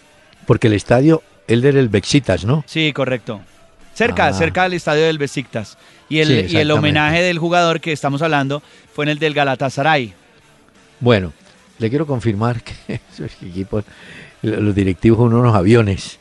[0.47, 2.63] Porque el estadio, él era el Bexitas, ¿no?
[2.67, 3.41] Sí, correcto.
[3.95, 4.33] Cerca, ah.
[4.35, 5.79] cerca del estadio del Besiktas.
[6.11, 10.13] Y el, y el homenaje del jugador que estamos hablando fue en el del Galatasaray.
[11.01, 11.33] Bueno,
[11.79, 13.85] le quiero confirmar que esos equipos,
[14.43, 16.19] los directivos son unos aviones.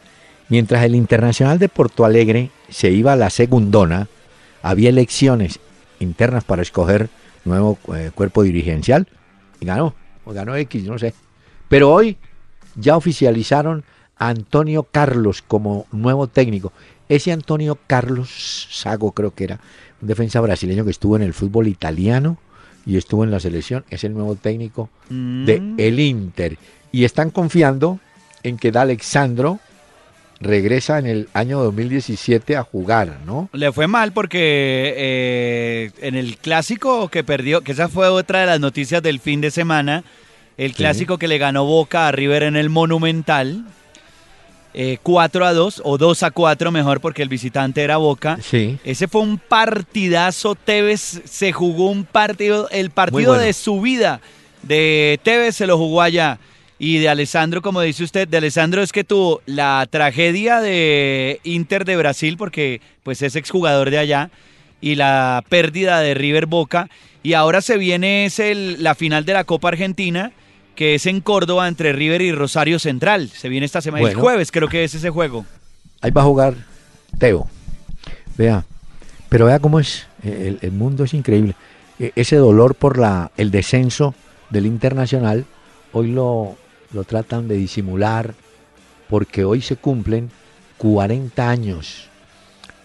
[0.50, 4.08] Mientras el Internacional de Porto Alegre se iba a la segundona,
[4.62, 5.60] había elecciones
[6.00, 7.10] internas para escoger
[7.46, 9.08] nuevo eh, cuerpo dirigencial
[9.60, 9.96] y ganó,
[10.26, 11.14] o ganó X, no sé.
[11.70, 12.18] Pero hoy
[12.76, 13.84] ya oficializaron
[14.18, 16.72] Antonio Carlos como nuevo técnico.
[17.10, 19.60] Ese Antonio Carlos Sago creo que era
[20.02, 22.38] un defensa brasileño que estuvo en el fútbol italiano
[22.86, 25.76] y estuvo en la selección, es el nuevo técnico de mm.
[25.78, 26.58] el Inter.
[26.92, 28.00] Y están confiando
[28.44, 29.60] en que Alexandro
[30.40, 33.50] regresa en el año 2017 a jugar, ¿no?
[33.54, 38.46] Le fue mal porque eh, en el clásico que perdió, que esa fue otra de
[38.48, 40.04] las noticias del fin de semana,
[40.58, 43.66] el clásico que le ganó Boca a River en el Monumental,
[45.02, 48.38] 4 eh, a 2 o 2 a 4 mejor porque el visitante era Boca.
[48.42, 48.78] Sí.
[48.84, 50.56] Ese fue un partidazo.
[50.56, 54.22] Tevez se jugó un partido, el partido de su vida
[54.64, 56.40] de Tevez se lo jugó allá.
[56.80, 61.86] Y de Alessandro, como dice usted, de Alessandro es que tuvo la tragedia de Inter
[61.86, 64.32] de Brasil porque pues es exjugador de allá
[64.82, 66.90] y la pérdida de River Boca.
[67.22, 70.34] Y ahora se viene es el, la final de la Copa Argentina
[70.76, 73.30] que es en Córdoba entre River y Rosario Central.
[73.30, 75.46] Se viene esta semana, el jueves creo que es ese juego.
[76.02, 76.56] Ahí va a jugar
[77.20, 77.48] Teo.
[78.38, 78.66] Vea,
[79.30, 81.56] pero vea cómo es, el, mundo es increíble.
[82.00, 84.16] E, ese dolor por la, el descenso
[84.50, 85.46] del Internacional,
[85.92, 86.58] hoy lo,
[86.92, 88.34] lo tratan de disimular
[89.10, 90.32] porque hoy se cumplen
[90.78, 92.08] 40 años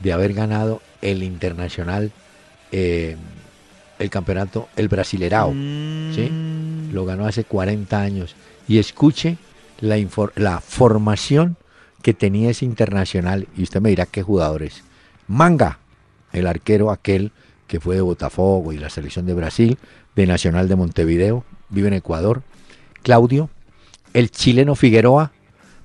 [0.00, 2.12] de haber ganado el Internacional,
[2.70, 3.16] eh,
[3.98, 5.52] el campeonato, el Brasilerao.
[6.14, 6.30] ¿sí?
[6.92, 8.34] Lo ganó hace 40 años.
[8.66, 9.38] Y escuche
[9.80, 9.96] la,
[10.36, 11.56] la formación
[12.02, 13.48] que tenía ese internacional.
[13.56, 14.82] Y usted me dirá qué jugadores.
[15.26, 15.78] Manga,
[16.32, 17.32] el arquero aquel
[17.66, 19.78] que fue de Botafogo y la selección de Brasil,
[20.16, 22.42] de Nacional de Montevideo, vive en Ecuador.
[23.02, 23.50] Claudio,
[24.14, 25.32] el chileno Figueroa,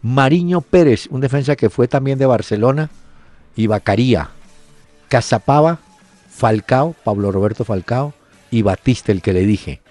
[0.02, 2.90] Mariño Pérez, un defensa que fue también de Barcelona,
[3.56, 4.30] y Bacaría,
[5.10, 5.80] Cazapava,
[6.30, 8.14] Falcao, Pablo Roberto Falcao,
[8.50, 9.83] y Batista, el que le dije.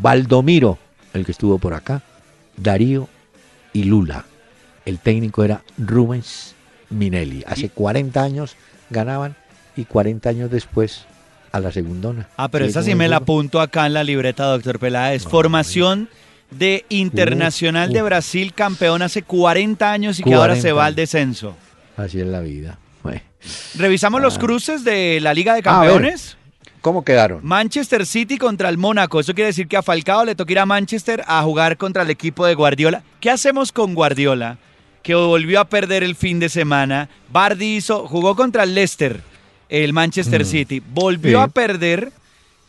[0.00, 0.78] Valdomiro,
[1.12, 2.02] el que estuvo por acá,
[2.56, 3.08] Darío
[3.72, 4.24] y Lula.
[4.84, 6.54] El técnico era Rubens
[6.90, 7.44] Minelli.
[7.46, 8.56] Hace 40 años
[8.90, 9.36] ganaban
[9.76, 11.04] y 40 años después
[11.52, 12.28] a la segundona.
[12.36, 15.24] Ah, pero esa sí me la apunto acá en la libreta, doctor Peláez.
[15.24, 16.08] Formación
[16.50, 21.54] de Internacional de Brasil, campeón hace 40 años y que ahora se va al descenso.
[21.96, 22.78] Así es la vida.
[23.76, 24.40] Revisamos los ah.
[24.40, 26.36] cruces de la Liga de Campeones.
[26.80, 27.40] ¿Cómo quedaron?
[27.42, 29.20] Manchester City contra el Mónaco.
[29.20, 32.10] Eso quiere decir que a Falcao le toca ir a Manchester a jugar contra el
[32.10, 33.02] equipo de Guardiola.
[33.20, 34.58] ¿Qué hacemos con Guardiola?
[35.02, 37.08] Que volvió a perder el fin de semana.
[37.30, 39.20] Bardi hizo, jugó contra el Leicester,
[39.68, 40.46] el Manchester mm.
[40.46, 40.82] City.
[40.92, 42.12] Volvió a perder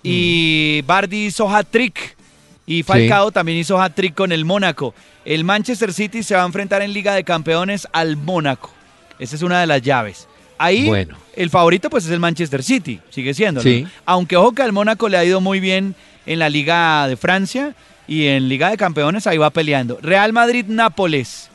[0.02, 0.88] y mm.
[0.88, 2.18] Bardi hizo hat-trick.
[2.66, 4.94] Y Falcao también hizo hat-trick con el Mónaco.
[5.26, 8.72] El Manchester City se va a enfrentar en Liga de Campeones al Mónaco.
[9.18, 10.29] Esa es una de las llaves.
[10.60, 11.16] Ahí bueno.
[11.36, 13.62] el favorito pues es el Manchester City, sigue siendo.
[13.62, 13.88] Sí.
[14.06, 15.96] Aunque ojo que al Mónaco le ha ido muy bien
[16.26, 17.74] en la Liga de Francia
[18.08, 19.98] y en Liga de Campeones ahí va peleando.
[20.02, 21.50] Real Madrid-Nápoles.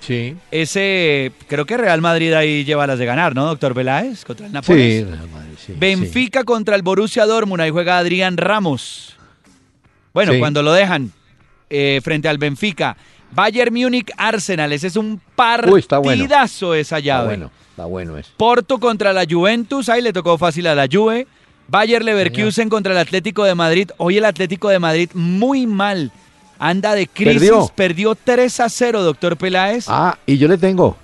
[0.00, 0.36] Sí.
[0.50, 4.24] Ese, creo que Real Madrid ahí lleva las de ganar, ¿no, doctor Veláez?
[4.24, 5.04] Contra el Nápoles.
[5.04, 5.72] Sí, Real Madrid, sí.
[5.76, 9.16] Benfica contra el Borussia Dortmund, ahí juega Adrián Ramos.
[10.12, 11.10] Bueno, cuando lo dejan
[11.70, 12.98] eh, frente al Benfica.
[13.32, 17.26] Bayern Múnich Arsenal, ese es un partidazo esa llave.
[17.26, 17.50] bueno.
[17.70, 18.30] Está bueno eso.
[18.36, 21.26] Porto contra la Juventus, ahí le tocó fácil a la Juve.
[21.68, 23.90] Bayer Leverkusen contra el Atlético de Madrid.
[23.96, 26.12] Hoy el Atlético de Madrid muy mal.
[26.58, 27.50] Anda de crisis.
[27.74, 29.86] Perdió, 3 a 0, doctor Peláez.
[29.88, 30.98] Ah, y yo le tengo.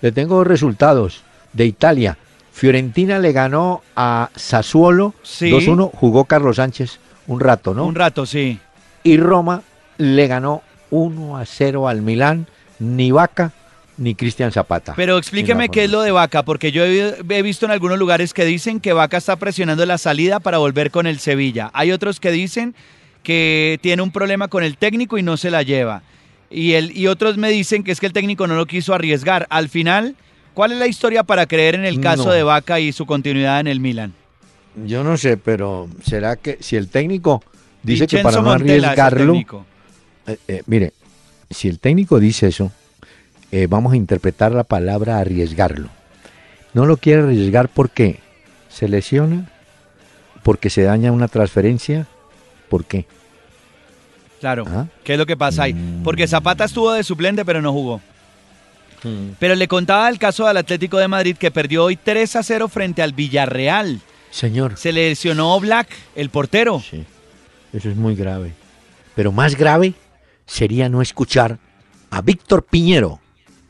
[0.00, 2.16] Le tengo resultados de Italia.
[2.52, 5.90] Fiorentina le ganó a Sassuolo 2-1.
[5.92, 7.84] Jugó Carlos Sánchez un rato, ¿no?
[7.84, 8.58] Un rato, sí.
[9.02, 9.62] Y Roma
[9.98, 12.46] le ganó 1 a 0 al Milán.
[12.78, 13.52] Ni Vaca
[13.98, 14.94] ni Cristian Zapata.
[14.96, 18.44] Pero explíqueme qué es lo de Vaca, porque yo he, visto en algunos lugares que
[18.44, 21.70] dicen que Vaca está presionando la salida para volver con el Sevilla.
[21.74, 22.74] Hay otros que dicen
[23.22, 26.02] que tiene un problema con el técnico y no se la lleva.
[26.50, 29.46] Y, el, y otros me dicen que es que el técnico no lo quiso arriesgar.
[29.50, 30.14] Al final,
[30.54, 33.66] ¿cuál es la historia para creer en el caso de Vaca y su continuidad en
[33.66, 34.14] el Milan?
[34.86, 37.42] Yo no sé, pero será que si el técnico
[37.82, 39.66] dice que para no arriesgarlo...
[40.28, 40.92] Eh, eh, mire,
[41.50, 42.70] si el técnico dice eso,
[43.50, 45.88] eh, vamos a interpretar la palabra arriesgarlo.
[46.74, 48.20] No lo quiere arriesgar porque
[48.68, 49.50] se lesiona,
[50.42, 52.06] porque se daña una transferencia,
[52.68, 53.06] ¿por qué?
[54.40, 54.86] Claro, ¿Ah?
[55.02, 55.74] ¿qué es lo que pasa ahí?
[56.04, 58.00] Porque Zapata estuvo de suplente pero no jugó.
[59.02, 59.30] Mm.
[59.38, 62.68] Pero le contaba el caso del Atlético de Madrid que perdió hoy 3 a 0
[62.68, 64.00] frente al Villarreal.
[64.30, 64.76] Señor.
[64.76, 66.80] Se lesionó Black, el portero.
[66.80, 67.04] Sí,
[67.72, 68.52] eso es muy grave.
[69.16, 69.94] Pero más grave
[70.48, 71.60] sería no escuchar
[72.10, 73.20] a Víctor Piñero,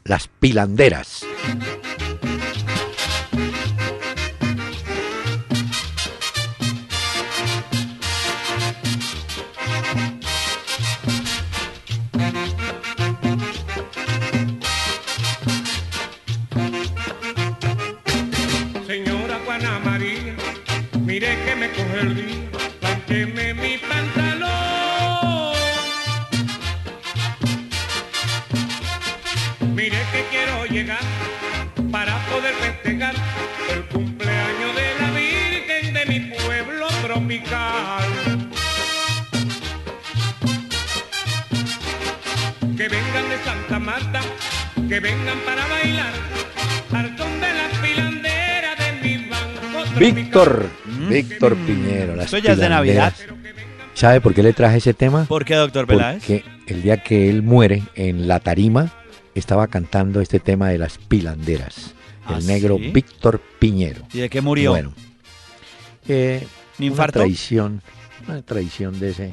[0.05, 1.27] Las Pilanderas.
[18.87, 20.37] Señora Juana María,
[21.01, 23.48] mire que me coge el día,
[31.91, 33.13] para poder festejar
[33.75, 38.49] el cumpleaños de la Virgen de mi pueblo tropical.
[42.77, 44.21] Que vengan de Santa Marta,
[44.89, 46.13] que vengan para bailar,
[46.93, 49.99] al son de las pilanderas de mi banco.
[49.99, 51.09] Víctor, mm.
[51.09, 53.13] Víctor Piñero, las Soy de Navidad.
[53.95, 55.25] ¿Sabe por qué le traje ese tema?
[55.25, 56.21] ¿Por qué, doctor Peláez?
[56.21, 58.93] Porque el día que él muere en la tarima,
[59.39, 61.95] estaba cantando este tema de las pilanderas.
[62.29, 62.91] El ¿Ah, negro sí?
[62.91, 64.03] Víctor Piñero.
[64.13, 64.71] ¿Y de qué murió?
[64.73, 64.93] Bueno,
[66.09, 66.47] eh,
[66.79, 67.83] ¿Un una traición,
[68.27, 69.33] una traición de ese,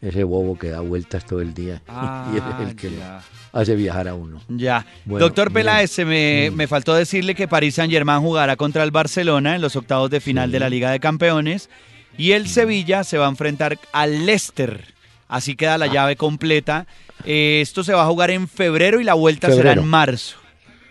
[0.00, 3.22] ese bobo que da vueltas todo el día Ah, y es el que lo ya.
[3.52, 4.40] hace viajar a uno.
[4.48, 4.86] Ya.
[5.04, 5.52] Bueno, Doctor.
[5.52, 6.54] Peláez, se me, Mm.
[6.54, 10.20] me faltó decirle que París Saint Germain jugará contra el Barcelona en los octavos de
[10.20, 10.52] final Sí.
[10.52, 11.68] de la Liga de Campeones
[12.16, 14.94] y el Sevilla se va a enfrentar al Leicester.
[15.28, 15.78] Así queda Ah.
[15.78, 16.86] la llave completa.
[17.24, 20.36] Eh, esto se va a jugar en febrero y la vuelta será en marzo.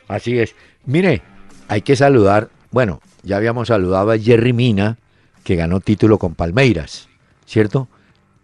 [0.07, 0.55] Así es.
[0.86, 1.21] Mire,
[1.67, 4.97] hay que saludar, bueno, ya habíamos saludado a Jerry Mina,
[5.43, 7.09] que ganó título con Palmeiras,
[7.45, 7.88] ¿cierto?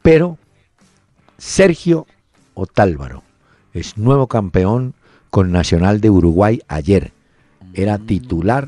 [0.01, 0.37] Pero
[1.37, 2.05] Sergio
[2.53, 3.23] Otálvaro
[3.73, 4.93] es nuevo campeón
[5.29, 7.11] con Nacional de Uruguay ayer.
[7.73, 8.67] Era titular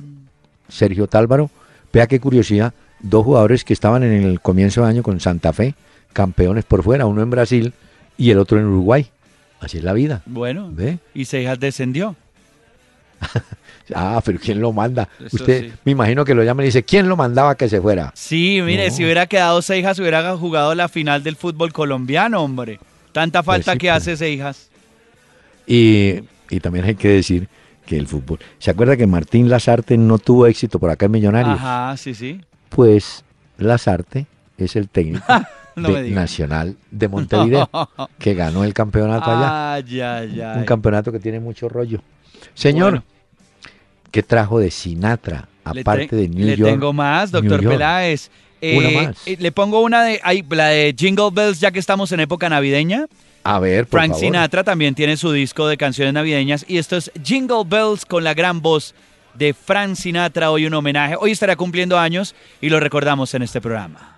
[0.67, 1.51] Sergio Otálvaro.
[1.93, 5.75] Vea qué curiosidad, dos jugadores que estaban en el comienzo de año con Santa Fe,
[6.11, 7.73] campeones por fuera, uno en Brasil
[8.17, 9.09] y el otro en Uruguay.
[9.59, 10.21] Así es la vida.
[10.25, 10.99] Bueno, ¿Ve?
[11.13, 12.15] y Seijas descendió.
[13.93, 15.07] Ah, pero ¿quién lo manda?
[15.23, 15.73] Eso Usted, sí.
[15.85, 18.11] me imagino que lo llama y dice, ¿quién lo mandaba que se fuera?
[18.15, 18.95] Sí, mire, No.
[18.95, 22.79] si hubiera quedado Seijas, hubiera jugado la final del fútbol colombiano, hombre.
[23.11, 23.97] Tanta falta sí, que pues.
[23.97, 24.69] hace Seijas.
[25.67, 26.15] Y,
[26.49, 27.47] y también hay que decir
[27.85, 28.39] que el fútbol.
[28.57, 31.59] ¿Se acuerda que Martín Lazarte no tuvo éxito por acá en Millonarios?
[31.59, 32.41] Ajá, sí, sí.
[32.69, 33.23] Pues
[33.59, 34.25] Lazarte
[34.57, 35.25] es el técnico
[35.75, 36.09] No de.
[36.11, 37.69] Nacional de Montevideo,
[38.19, 39.73] que ganó el campeonato allá.
[39.73, 40.57] Ay, ay, ay.
[40.59, 42.01] Un campeonato que tiene mucho rollo.
[42.53, 43.03] Señor, Bueno.
[44.11, 45.49] ¿qué trajo de Sinatra?
[45.73, 46.71] Le Aparte te- de New le York.
[46.71, 47.59] tengo más, doctor.
[47.67, 48.29] Peláez.
[48.61, 49.17] Una Eh, más.
[49.27, 52.47] eh, le pongo una de, ay, la de Jingle Bells, ya que estamos en época
[52.47, 53.05] navideña.
[53.43, 54.21] A ver, por Frank favor.
[54.25, 58.33] Sinatra también tiene su disco de canciones navideñas y esto es Jingle Bells con la
[58.33, 58.95] gran voz
[59.35, 61.15] de Frank Sinatra, hoy un homenaje.
[61.19, 64.15] Hoy estará cumpliendo años y lo recordamos en este programa.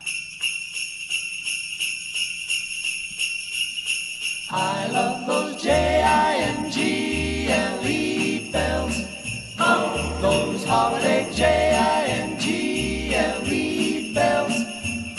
[4.50, 6.72] I love those J-I-N-G-L-E
[8.50, 8.96] bells.
[9.60, 12.54] Oh, those holiday J-I-N-G-L-E
[14.14, 14.54] bells.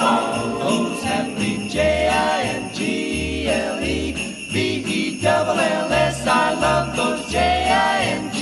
[0.00, 2.72] Oh, those happy J-I-N-G-L-E
[4.50, 6.26] B-E-double-L-S.
[6.26, 8.34] I love those J-I-N-G-L-E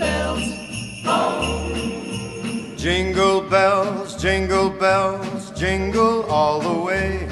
[0.00, 0.52] bells.
[1.06, 2.74] Oh.
[2.76, 7.31] Jingle bells, jingle bells, jingle all the way.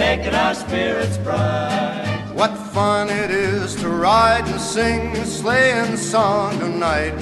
[0.00, 2.32] making our spirits bright.
[2.34, 7.12] What fun it is to ride and sing a sleighing song tonight.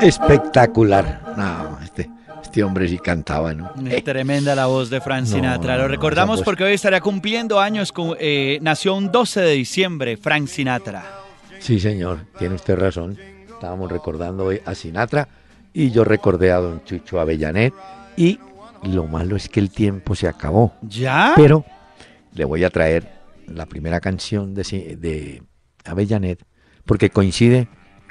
[0.00, 1.20] Espectacular.
[1.36, 2.08] No, este,
[2.42, 3.70] este hombre sí cantaba, ¿no?
[3.90, 5.76] Es Tremenda la voz de Frank Sinatra.
[5.76, 7.92] no, Lo recordamos porque hoy estará cumpliendo años.
[7.92, 11.04] con- eh, nació un 12 de diciembre, Frank Sinatra.
[11.58, 13.18] Sí, señor, tiene usted razón.
[13.48, 15.28] Estábamos recordando hoy a Sinatra
[15.74, 17.74] y yo recordé a don Chucho Avellanet
[18.16, 18.38] y
[18.82, 20.74] lo malo es que el tiempo se acabó.
[20.82, 21.32] ¿Ya?
[21.36, 21.64] Pero
[22.34, 23.10] le voy a traer
[23.46, 25.42] la primera canción de, de
[25.84, 26.44] Avellanet
[26.84, 27.68] porque coincide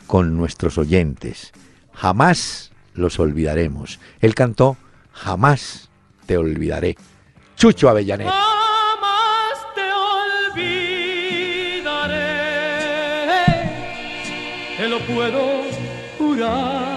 [0.08, 1.52] con nuestros oyentes.
[1.94, 4.00] Jamás los olvidaremos.
[4.20, 4.78] Él cantó
[5.18, 5.90] Jamás
[6.28, 6.96] te olvidaré.
[7.56, 8.28] Chucho Avellanet.
[8.28, 9.82] Jamás te
[10.54, 11.88] olvidaré,
[14.78, 15.64] te lo puedo
[16.20, 16.97] jurar.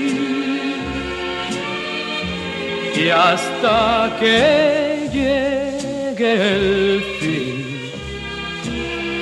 [2.95, 7.91] Y hasta que llegue el fin,